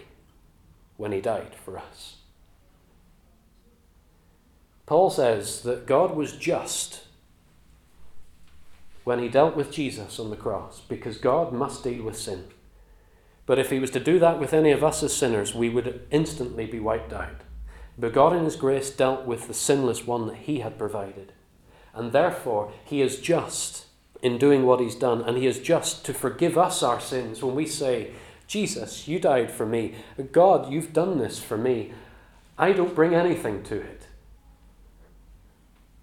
when 0.95 1.11
he 1.11 1.21
died 1.21 1.55
for 1.55 1.77
us. 1.77 2.18
Paul 4.89 5.11
says 5.11 5.61
that 5.61 5.85
God 5.85 6.15
was 6.15 6.31
just 6.35 7.03
when 9.03 9.19
he 9.19 9.29
dealt 9.29 9.55
with 9.55 9.71
Jesus 9.71 10.19
on 10.19 10.31
the 10.31 10.35
cross 10.35 10.81
because 10.89 11.19
God 11.19 11.53
must 11.53 11.83
deal 11.83 12.01
with 12.01 12.17
sin. 12.17 12.45
But 13.45 13.59
if 13.59 13.69
he 13.69 13.77
was 13.77 13.91
to 13.91 13.99
do 13.99 14.17
that 14.17 14.39
with 14.39 14.51
any 14.51 14.71
of 14.71 14.83
us 14.83 15.03
as 15.03 15.15
sinners, 15.15 15.53
we 15.53 15.69
would 15.69 16.07
instantly 16.09 16.65
be 16.65 16.79
wiped 16.79 17.13
out. 17.13 17.41
But 17.99 18.13
God, 18.13 18.35
in 18.35 18.45
his 18.45 18.55
grace, 18.55 18.89
dealt 18.89 19.27
with 19.27 19.47
the 19.47 19.53
sinless 19.53 20.07
one 20.07 20.25
that 20.25 20.37
he 20.37 20.61
had 20.61 20.79
provided. 20.79 21.33
And 21.93 22.11
therefore, 22.11 22.73
he 22.83 23.03
is 23.03 23.19
just 23.19 23.85
in 24.23 24.39
doing 24.39 24.65
what 24.65 24.79
he's 24.79 24.95
done, 24.95 25.21
and 25.21 25.37
he 25.37 25.45
is 25.45 25.59
just 25.59 26.03
to 26.05 26.15
forgive 26.15 26.57
us 26.57 26.81
our 26.81 26.99
sins 26.99 27.43
when 27.43 27.53
we 27.53 27.67
say, 27.67 28.13
Jesus, 28.47 29.07
you 29.07 29.19
died 29.19 29.51
for 29.51 29.67
me. 29.67 29.93
God, 30.31 30.71
you've 30.73 30.93
done 30.93 31.19
this 31.19 31.37
for 31.37 31.59
me. 31.59 31.93
I 32.57 32.71
don't 32.71 32.95
bring 32.95 33.13
anything 33.13 33.61
to 33.65 33.75
it. 33.79 34.07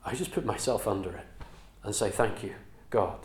I 0.06 0.14
just 0.14 0.30
put 0.30 0.46
myself 0.46 0.86
under 0.86 1.10
it 1.10 1.26
and 1.82 1.92
say, 1.92 2.10
Thank 2.10 2.44
you, 2.44 2.54
God, 2.90 3.18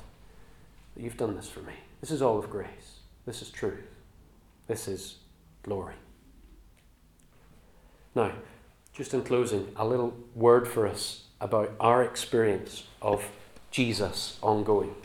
that 0.96 1.04
you've 1.04 1.16
done 1.16 1.36
this 1.36 1.48
for 1.48 1.60
me. 1.60 1.74
This 2.02 2.10
is 2.10 2.24
all 2.24 2.40
of 2.40 2.50
grace. 2.50 3.00
This 3.28 3.44
is 3.44 3.52
truth. 3.52 3.86
This 4.66 4.88
is 4.88 5.18
glory. 5.62 5.94
Now, 8.16 8.32
just 8.94 9.14
in 9.14 9.24
closing, 9.24 9.68
a 9.76 9.86
little 9.86 10.18
word 10.34 10.68
for 10.68 10.88
us 10.88 11.26
about 11.40 11.72
our 11.80 12.04
experience 12.04 12.88
of 13.00 13.24
Jesus 13.70 14.40
ongoing. 14.42 14.96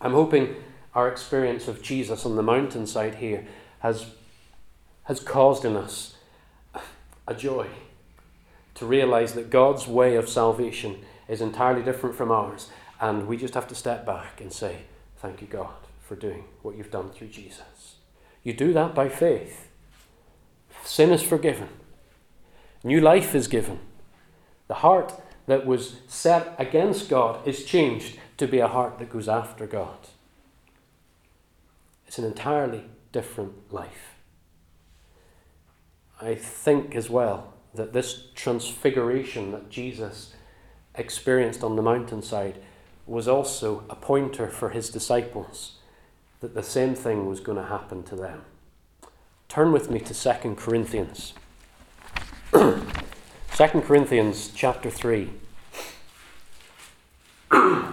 I'm 0.00 0.12
hoping 0.12 0.56
our 0.94 1.08
experience 1.08 1.68
of 1.68 1.82
Jesus 1.82 2.24
on 2.24 2.34
the 2.34 2.42
mountainside 2.42 3.16
here 3.16 3.46
has, 3.80 4.06
has 5.04 5.20
caused 5.20 5.66
in 5.66 5.76
us 5.76 6.16
a 7.28 7.34
joy 7.34 7.68
to 8.74 8.86
realize 8.86 9.34
that 9.34 9.50
God's 9.50 9.86
way 9.86 10.16
of 10.16 10.28
salvation 10.28 11.00
is 11.28 11.40
entirely 11.40 11.82
different 11.82 12.16
from 12.16 12.30
ours, 12.30 12.68
and 13.00 13.26
we 13.26 13.36
just 13.36 13.54
have 13.54 13.68
to 13.68 13.74
step 13.74 14.04
back 14.04 14.40
and 14.40 14.52
say, 14.52 14.82
Thank 15.16 15.40
you, 15.40 15.46
God, 15.46 15.74
for 16.02 16.16
doing 16.16 16.44
what 16.62 16.76
you've 16.76 16.90
done 16.90 17.10
through 17.10 17.28
Jesus. 17.28 17.96
You 18.42 18.52
do 18.52 18.72
that 18.74 18.94
by 18.94 19.08
faith. 19.08 19.68
Sin 20.84 21.10
is 21.10 21.22
forgiven, 21.22 21.68
new 22.82 23.00
life 23.00 23.34
is 23.34 23.48
given. 23.48 23.80
The 24.66 24.74
heart 24.74 25.14
that 25.46 25.66
was 25.66 25.96
set 26.08 26.54
against 26.58 27.08
God 27.08 27.46
is 27.46 27.64
changed 27.64 28.18
to 28.38 28.46
be 28.46 28.58
a 28.58 28.68
heart 28.68 28.98
that 28.98 29.10
goes 29.10 29.28
after 29.28 29.66
God. 29.66 30.08
It's 32.06 32.18
an 32.18 32.24
entirely 32.24 32.84
different 33.12 33.72
life. 33.72 34.14
I 36.20 36.34
think 36.34 36.94
as 36.94 37.10
well 37.10 37.53
that 37.74 37.92
this 37.92 38.24
transfiguration 38.34 39.52
that 39.52 39.70
Jesus 39.70 40.34
experienced 40.94 41.64
on 41.64 41.76
the 41.76 41.82
mountainside 41.82 42.60
was 43.06 43.28
also 43.28 43.84
a 43.90 43.96
pointer 43.96 44.48
for 44.48 44.70
his 44.70 44.88
disciples 44.90 45.78
that 46.40 46.54
the 46.54 46.62
same 46.62 46.94
thing 46.94 47.26
was 47.26 47.40
going 47.40 47.58
to 47.58 47.64
happen 47.64 48.02
to 48.04 48.16
them. 48.16 48.42
Turn 49.48 49.72
with 49.72 49.90
me 49.90 50.00
to 50.00 50.14
2 50.14 50.54
Corinthians. 50.56 51.34
2 52.52 52.82
2 53.56 53.80
Corinthians 53.82 54.50
chapter 54.54 54.90
3. 54.90 55.30
2 57.52 57.92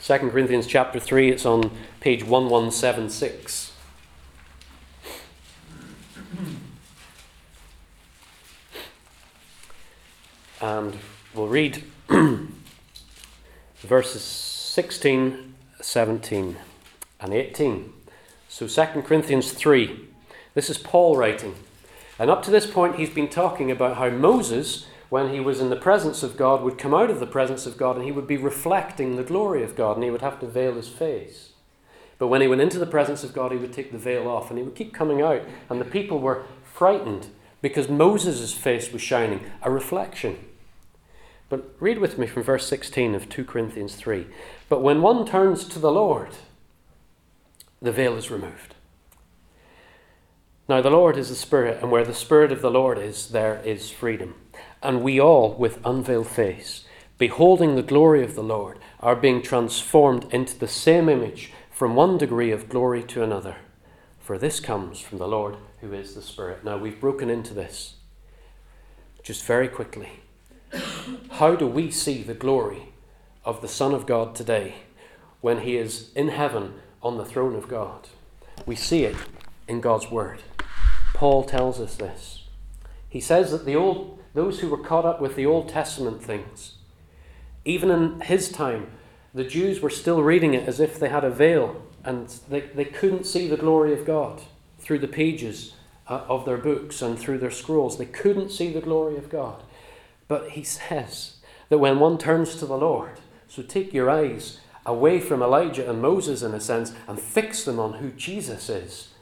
Corinthians 0.00 0.66
chapter 0.66 0.98
3, 0.98 1.30
it's 1.30 1.46
on 1.46 1.70
page 2.00 2.24
1176. 2.24 3.73
And 10.64 10.96
we'll 11.34 11.48
read 11.48 11.84
verses 13.76 14.22
16, 14.22 15.54
17, 15.82 16.56
and 17.20 17.34
18. 17.34 17.92
So 18.48 18.66
2 18.66 19.02
Corinthians 19.02 19.52
3. 19.52 20.08
This 20.54 20.70
is 20.70 20.78
Paul 20.78 21.18
writing. 21.18 21.54
And 22.18 22.30
up 22.30 22.42
to 22.44 22.50
this 22.50 22.66
point, 22.66 22.96
he's 22.96 23.10
been 23.10 23.28
talking 23.28 23.70
about 23.70 23.98
how 23.98 24.08
Moses, 24.08 24.86
when 25.10 25.34
he 25.34 25.38
was 25.38 25.60
in 25.60 25.68
the 25.68 25.76
presence 25.76 26.22
of 26.22 26.38
God, 26.38 26.62
would 26.62 26.78
come 26.78 26.94
out 26.94 27.10
of 27.10 27.20
the 27.20 27.26
presence 27.26 27.66
of 27.66 27.76
God 27.76 27.96
and 27.96 28.04
he 28.06 28.12
would 28.12 28.26
be 28.26 28.38
reflecting 28.38 29.16
the 29.16 29.22
glory 29.22 29.62
of 29.62 29.76
God 29.76 29.98
and 29.98 30.04
he 30.04 30.10
would 30.10 30.22
have 30.22 30.40
to 30.40 30.46
veil 30.46 30.76
his 30.76 30.88
face. 30.88 31.50
But 32.16 32.28
when 32.28 32.40
he 32.40 32.48
went 32.48 32.62
into 32.62 32.78
the 32.78 32.86
presence 32.86 33.22
of 33.22 33.34
God, 33.34 33.52
he 33.52 33.58
would 33.58 33.74
take 33.74 33.92
the 33.92 33.98
veil 33.98 34.26
off 34.26 34.48
and 34.48 34.58
he 34.58 34.64
would 34.64 34.76
keep 34.76 34.94
coming 34.94 35.20
out. 35.20 35.42
And 35.68 35.78
the 35.78 35.84
people 35.84 36.20
were 36.20 36.46
frightened 36.62 37.26
because 37.60 37.90
Moses' 37.90 38.54
face 38.54 38.90
was 38.90 39.02
shining, 39.02 39.44
a 39.60 39.70
reflection. 39.70 40.38
But 41.48 41.74
read 41.78 41.98
with 41.98 42.18
me 42.18 42.26
from 42.26 42.42
verse 42.42 42.66
16 42.66 43.14
of 43.14 43.28
2 43.28 43.44
Corinthians 43.44 43.94
3. 43.96 44.26
But 44.68 44.82
when 44.82 45.02
one 45.02 45.26
turns 45.26 45.64
to 45.66 45.78
the 45.78 45.92
Lord, 45.92 46.30
the 47.82 47.92
veil 47.92 48.16
is 48.16 48.30
removed. 48.30 48.74
Now, 50.66 50.80
the 50.80 50.90
Lord 50.90 51.18
is 51.18 51.28
the 51.28 51.34
Spirit, 51.34 51.82
and 51.82 51.90
where 51.90 52.06
the 52.06 52.14
Spirit 52.14 52.50
of 52.50 52.62
the 52.62 52.70
Lord 52.70 52.96
is, 52.96 53.28
there 53.28 53.60
is 53.66 53.90
freedom. 53.90 54.34
And 54.82 55.02
we 55.02 55.20
all, 55.20 55.52
with 55.52 55.84
unveiled 55.84 56.28
face, 56.28 56.84
beholding 57.18 57.74
the 57.74 57.82
glory 57.82 58.24
of 58.24 58.34
the 58.34 58.42
Lord, 58.42 58.78
are 59.00 59.14
being 59.14 59.42
transformed 59.42 60.26
into 60.32 60.58
the 60.58 60.66
same 60.66 61.10
image 61.10 61.52
from 61.70 61.94
one 61.94 62.16
degree 62.16 62.50
of 62.50 62.70
glory 62.70 63.02
to 63.02 63.22
another. 63.22 63.56
For 64.20 64.38
this 64.38 64.58
comes 64.58 65.00
from 65.00 65.18
the 65.18 65.28
Lord 65.28 65.56
who 65.82 65.92
is 65.92 66.14
the 66.14 66.22
Spirit. 66.22 66.64
Now, 66.64 66.78
we've 66.78 66.98
broken 66.98 67.28
into 67.28 67.52
this 67.52 67.96
just 69.22 69.44
very 69.44 69.68
quickly. 69.68 70.23
How 71.32 71.54
do 71.54 71.66
we 71.66 71.90
see 71.90 72.22
the 72.22 72.34
glory 72.34 72.88
of 73.44 73.60
the 73.60 73.68
Son 73.68 73.92
of 73.92 74.06
God 74.06 74.34
today 74.34 74.76
when 75.40 75.60
he 75.60 75.76
is 75.76 76.10
in 76.14 76.28
heaven 76.28 76.74
on 77.02 77.18
the 77.18 77.24
throne 77.24 77.54
of 77.56 77.68
God? 77.68 78.08
We 78.66 78.76
see 78.76 79.04
it 79.04 79.16
in 79.68 79.80
God's 79.80 80.10
Word. 80.10 80.42
Paul 81.14 81.44
tells 81.44 81.80
us 81.80 81.96
this. 81.96 82.44
He 83.08 83.20
says 83.20 83.50
that 83.50 83.66
the 83.66 83.76
old, 83.76 84.18
those 84.34 84.60
who 84.60 84.68
were 84.68 84.78
caught 84.78 85.04
up 85.04 85.20
with 85.20 85.36
the 85.36 85.46
Old 85.46 85.68
Testament 85.68 86.22
things, 86.22 86.74
even 87.64 87.90
in 87.90 88.20
his 88.20 88.50
time, 88.50 88.92
the 89.32 89.44
Jews 89.44 89.80
were 89.80 89.90
still 89.90 90.22
reading 90.22 90.54
it 90.54 90.68
as 90.68 90.80
if 90.80 90.98
they 90.98 91.08
had 91.08 91.24
a 91.24 91.30
veil 91.30 91.82
and 92.04 92.28
they, 92.48 92.60
they 92.60 92.84
couldn't 92.84 93.24
see 93.24 93.48
the 93.48 93.56
glory 93.56 93.92
of 93.92 94.06
God 94.06 94.42
through 94.78 95.00
the 95.00 95.08
pages 95.08 95.74
uh, 96.06 96.22
of 96.28 96.44
their 96.44 96.58
books 96.58 97.02
and 97.02 97.18
through 97.18 97.38
their 97.38 97.50
scrolls. 97.50 97.98
They 97.98 98.06
couldn't 98.06 98.50
see 98.50 98.72
the 98.72 98.80
glory 98.80 99.16
of 99.16 99.30
God. 99.30 99.63
But 100.28 100.50
he 100.50 100.62
says 100.62 101.36
that 101.68 101.78
when 101.78 102.00
one 102.00 102.18
turns 102.18 102.56
to 102.56 102.66
the 102.66 102.76
Lord, 102.76 103.20
so 103.48 103.62
take 103.62 103.92
your 103.92 104.10
eyes 104.10 104.60
away 104.86 105.20
from 105.20 105.42
Elijah 105.42 105.88
and 105.88 106.02
Moses 106.02 106.42
in 106.42 106.52
a 106.52 106.60
sense 106.60 106.92
and 107.08 107.18
fix 107.20 107.64
them 107.64 107.78
on 107.78 107.94
who 107.94 108.10
Jesus 108.10 108.68
is 108.68 109.14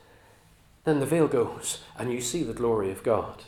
then 0.84 1.00
the 1.00 1.06
veil 1.06 1.28
goes 1.28 1.80
and 1.96 2.12
you 2.12 2.20
see 2.20 2.42
the 2.42 2.52
glory 2.52 2.90
of 2.90 3.02
God. 3.02 3.42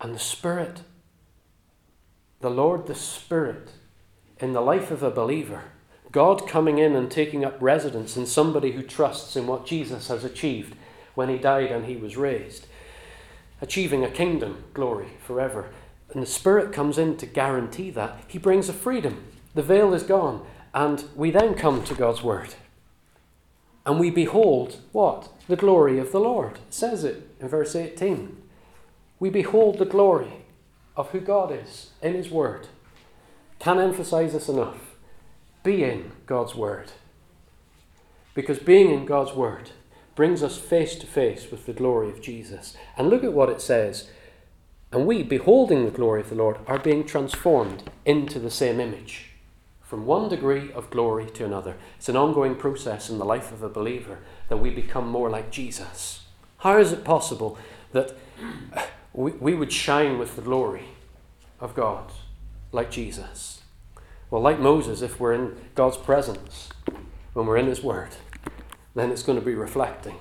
And 0.00 0.14
the 0.14 0.20
Spirit, 0.20 0.82
the 2.40 2.50
Lord, 2.50 2.86
the 2.86 2.94
Spirit, 2.94 3.70
in 4.40 4.52
the 4.52 4.60
life 4.60 4.90
of 4.90 5.02
a 5.02 5.10
believer, 5.10 5.64
God 6.10 6.48
coming 6.48 6.78
in 6.78 6.96
and 6.96 7.10
taking 7.10 7.44
up 7.44 7.56
residence 7.60 8.16
in 8.16 8.26
somebody 8.26 8.72
who 8.72 8.82
trusts 8.82 9.36
in 9.36 9.46
what 9.46 9.64
Jesus 9.64 10.08
has 10.08 10.24
achieved 10.24 10.74
when 11.14 11.28
he 11.28 11.38
died 11.38 11.70
and 11.70 11.86
he 11.86 11.96
was 11.96 12.16
raised, 12.16 12.66
achieving 13.60 14.04
a 14.04 14.10
kingdom 14.10 14.64
glory 14.74 15.10
forever. 15.24 15.70
And 16.12 16.22
the 16.22 16.26
Spirit 16.26 16.72
comes 16.72 16.98
in 16.98 17.16
to 17.18 17.26
guarantee 17.26 17.90
that. 17.90 18.18
He 18.28 18.38
brings 18.38 18.68
a 18.68 18.72
freedom. 18.72 19.24
The 19.54 19.62
veil 19.62 19.94
is 19.94 20.02
gone. 20.02 20.44
And 20.74 21.04
we 21.16 21.30
then 21.30 21.54
come 21.54 21.84
to 21.84 21.94
God's 21.94 22.22
Word. 22.22 22.54
And 23.84 23.98
we 23.98 24.10
behold 24.10 24.80
what? 24.92 25.28
The 25.48 25.56
glory 25.56 25.98
of 25.98 26.12
the 26.12 26.20
Lord. 26.20 26.56
It 26.56 26.74
says 26.74 27.04
it 27.04 27.28
in 27.40 27.48
verse 27.48 27.74
18. 27.74 28.36
We 29.18 29.30
behold 29.30 29.78
the 29.78 29.84
glory 29.84 30.44
of 30.96 31.10
who 31.10 31.20
God 31.20 31.50
is 31.52 31.90
in 32.02 32.14
His 32.14 32.30
Word. 32.30 32.68
Can't 33.58 33.80
emphasize 33.80 34.32
this 34.32 34.48
enough. 34.48 34.96
Be 35.62 35.84
in 35.84 36.12
God's 36.26 36.54
Word. 36.54 36.92
Because 38.34 38.58
being 38.58 38.90
in 38.90 39.06
God's 39.06 39.32
Word 39.32 39.70
brings 40.14 40.42
us 40.42 40.58
face 40.58 40.96
to 40.96 41.06
face 41.06 41.50
with 41.50 41.66
the 41.66 41.72
glory 41.72 42.08
of 42.08 42.20
Jesus. 42.20 42.76
And 42.96 43.08
look 43.08 43.24
at 43.24 43.32
what 43.32 43.48
it 43.48 43.60
says. 43.60 44.10
And 44.92 45.06
we, 45.06 45.22
beholding 45.22 45.84
the 45.84 45.90
glory 45.90 46.20
of 46.20 46.28
the 46.28 46.34
Lord, 46.34 46.58
are 46.66 46.78
being 46.78 47.04
transformed 47.04 47.90
into 48.04 48.38
the 48.38 48.50
same 48.50 48.78
image 48.78 49.30
from 49.80 50.06
one 50.06 50.28
degree 50.28 50.70
of 50.72 50.90
glory 50.90 51.30
to 51.30 51.44
another. 51.44 51.76
It's 51.96 52.08
an 52.10 52.16
ongoing 52.16 52.56
process 52.56 53.08
in 53.08 53.18
the 53.18 53.24
life 53.24 53.52
of 53.52 53.62
a 53.62 53.68
believer 53.68 54.18
that 54.48 54.58
we 54.58 54.70
become 54.70 55.08
more 55.08 55.30
like 55.30 55.50
Jesus. 55.50 56.24
How 56.58 56.78
is 56.78 56.92
it 56.92 57.04
possible 57.04 57.58
that 57.92 58.14
uh, 58.74 58.84
we, 59.12 59.32
we 59.32 59.54
would 59.54 59.72
shine 59.72 60.18
with 60.18 60.36
the 60.36 60.42
glory 60.42 60.84
of 61.58 61.74
God 61.74 62.12
like 62.70 62.90
Jesus? 62.90 63.62
Well, 64.30 64.42
like 64.42 64.58
Moses, 64.58 65.02
if 65.02 65.18
we're 65.18 65.34
in 65.34 65.56
God's 65.74 65.96
presence, 65.96 66.68
when 67.32 67.46
we're 67.46 67.58
in 67.58 67.66
His 67.66 67.82
Word, 67.82 68.10
then 68.94 69.10
it's 69.10 69.22
going 69.22 69.38
to 69.38 69.44
be 69.44 69.54
reflecting. 69.54 70.16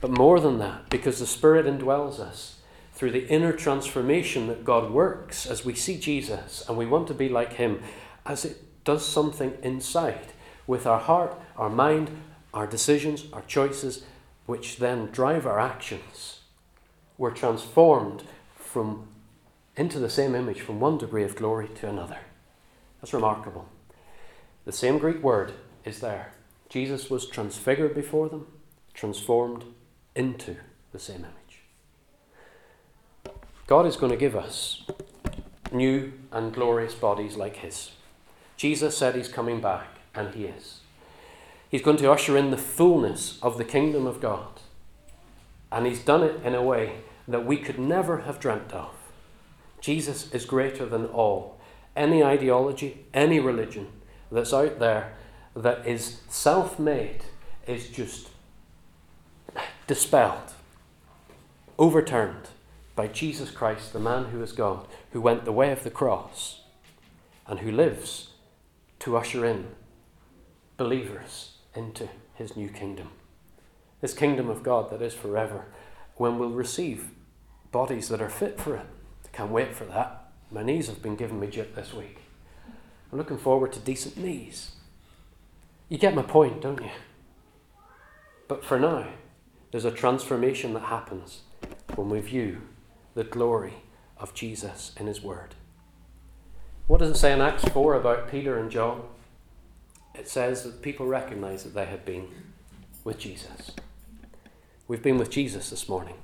But 0.00 0.10
more 0.10 0.38
than 0.38 0.58
that, 0.58 0.88
because 0.90 1.18
the 1.18 1.26
Spirit 1.26 1.66
indwells 1.66 2.20
us 2.20 2.55
through 2.96 3.10
the 3.10 3.28
inner 3.28 3.52
transformation 3.52 4.46
that 4.46 4.64
God 4.64 4.90
works 4.90 5.46
as 5.46 5.66
we 5.66 5.74
see 5.74 5.98
Jesus 5.98 6.64
and 6.66 6.78
we 6.78 6.86
want 6.86 7.06
to 7.08 7.14
be 7.14 7.28
like 7.28 7.52
Him, 7.52 7.82
as 8.24 8.46
it 8.46 8.84
does 8.84 9.06
something 9.06 9.52
inside 9.62 10.32
with 10.66 10.86
our 10.86 10.98
heart, 10.98 11.38
our 11.58 11.68
mind, 11.68 12.10
our 12.54 12.66
decisions, 12.66 13.26
our 13.34 13.42
choices, 13.42 14.04
which 14.46 14.78
then 14.78 15.10
drive 15.10 15.46
our 15.46 15.60
actions. 15.60 16.40
We're 17.18 17.32
transformed 17.32 18.22
from 18.54 19.08
into 19.76 19.98
the 19.98 20.08
same 20.08 20.34
image 20.34 20.62
from 20.62 20.80
one 20.80 20.96
degree 20.96 21.22
of 21.22 21.36
glory 21.36 21.68
to 21.68 21.88
another. 21.90 22.18
That's 23.00 23.12
remarkable. 23.12 23.68
The 24.64 24.72
same 24.72 24.96
Greek 24.96 25.22
word 25.22 25.52
is 25.84 26.00
there. 26.00 26.32
Jesus 26.70 27.10
was 27.10 27.28
transfigured 27.28 27.94
before 27.94 28.30
them, 28.30 28.46
transformed 28.94 29.64
into 30.14 30.56
the 30.92 30.98
same 30.98 31.18
image. 31.18 31.45
God 33.66 33.84
is 33.84 33.96
going 33.96 34.12
to 34.12 34.18
give 34.18 34.36
us 34.36 34.84
new 35.72 36.12
and 36.30 36.54
glorious 36.54 36.94
bodies 36.94 37.36
like 37.36 37.56
His. 37.56 37.90
Jesus 38.56 38.96
said 38.96 39.14
he's 39.14 39.28
coming 39.28 39.60
back, 39.60 39.88
and 40.14 40.34
he 40.34 40.44
is. 40.44 40.80
He's 41.68 41.82
going 41.82 41.98
to 41.98 42.10
usher 42.10 42.36
in 42.36 42.50
the 42.50 42.56
fullness 42.56 43.38
of 43.42 43.58
the 43.58 43.64
kingdom 43.64 44.06
of 44.06 44.20
God. 44.20 44.60
And 45.70 45.84
he's 45.84 46.00
done 46.00 46.22
it 46.22 46.42
in 46.42 46.54
a 46.54 46.62
way 46.62 47.00
that 47.28 47.44
we 47.44 47.58
could 47.58 47.78
never 47.78 48.20
have 48.20 48.40
dreamt 48.40 48.72
of. 48.72 48.94
Jesus 49.80 50.32
is 50.32 50.46
greater 50.46 50.86
than 50.86 51.06
all. 51.06 51.58
Any 51.94 52.22
ideology, 52.24 53.04
any 53.12 53.40
religion 53.40 53.88
that's 54.30 54.54
out 54.54 54.78
there 54.78 55.16
that 55.54 55.86
is 55.86 56.20
self 56.28 56.78
made 56.78 57.24
is 57.66 57.88
just 57.90 58.30
dispelled, 59.86 60.52
overturned 61.78 62.48
by 62.96 63.06
Jesus 63.06 63.50
Christ, 63.50 63.92
the 63.92 64.00
man 64.00 64.26
who 64.26 64.42
is 64.42 64.52
God, 64.52 64.86
who 65.12 65.20
went 65.20 65.44
the 65.44 65.52
way 65.52 65.70
of 65.70 65.84
the 65.84 65.90
cross 65.90 66.62
and 67.46 67.60
who 67.60 67.70
lives 67.70 68.30
to 69.00 69.16
usher 69.16 69.44
in 69.44 69.68
believers 70.78 71.58
into 71.74 72.08
his 72.34 72.56
new 72.56 72.70
kingdom. 72.70 73.10
This 74.00 74.14
kingdom 74.14 74.48
of 74.48 74.62
God 74.62 74.90
that 74.90 75.02
is 75.02 75.14
forever, 75.14 75.66
when 76.16 76.38
we'll 76.38 76.50
receive 76.50 77.10
bodies 77.70 78.08
that 78.08 78.22
are 78.22 78.30
fit 78.30 78.58
for 78.58 78.74
it. 78.76 78.86
I 79.26 79.36
can't 79.36 79.50
wait 79.50 79.74
for 79.74 79.84
that. 79.84 80.30
My 80.50 80.62
knees 80.62 80.86
have 80.86 81.02
been 81.02 81.16
giving 81.16 81.38
me 81.38 81.48
jip 81.48 81.74
this 81.74 81.92
week. 81.92 82.18
I'm 83.12 83.18
looking 83.18 83.38
forward 83.38 83.72
to 83.74 83.80
decent 83.80 84.16
knees. 84.16 84.72
You 85.90 85.98
get 85.98 86.14
my 86.14 86.22
point, 86.22 86.62
don't 86.62 86.82
you? 86.82 86.90
But 88.48 88.64
for 88.64 88.80
now, 88.80 89.08
there's 89.70 89.84
a 89.84 89.90
transformation 89.90 90.72
that 90.74 90.84
happens 90.84 91.42
when 91.94 92.08
we 92.08 92.20
view 92.20 92.62
the 93.16 93.24
glory 93.24 93.72
of 94.18 94.34
Jesus 94.34 94.92
in 95.00 95.06
His 95.06 95.22
Word. 95.22 95.54
What 96.86 97.00
does 97.00 97.10
it 97.10 97.16
say 97.16 97.32
in 97.32 97.40
Acts 97.40 97.64
4 97.64 97.94
about 97.94 98.30
Peter 98.30 98.58
and 98.58 98.70
John? 98.70 99.04
It 100.14 100.28
says 100.28 100.62
that 100.64 100.82
people 100.82 101.06
recognize 101.06 101.64
that 101.64 101.74
they 101.74 101.86
had 101.86 102.04
been 102.04 102.28
with 103.04 103.18
Jesus. 103.18 103.72
We've 104.86 105.02
been 105.02 105.16
with 105.16 105.30
Jesus 105.30 105.70
this 105.70 105.88
morning. 105.88 106.16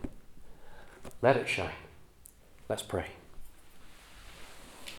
Let 1.23 1.39
it 1.39 1.49
shine. 1.49 1.71
Let's 2.69 2.83
pray. 2.83 3.07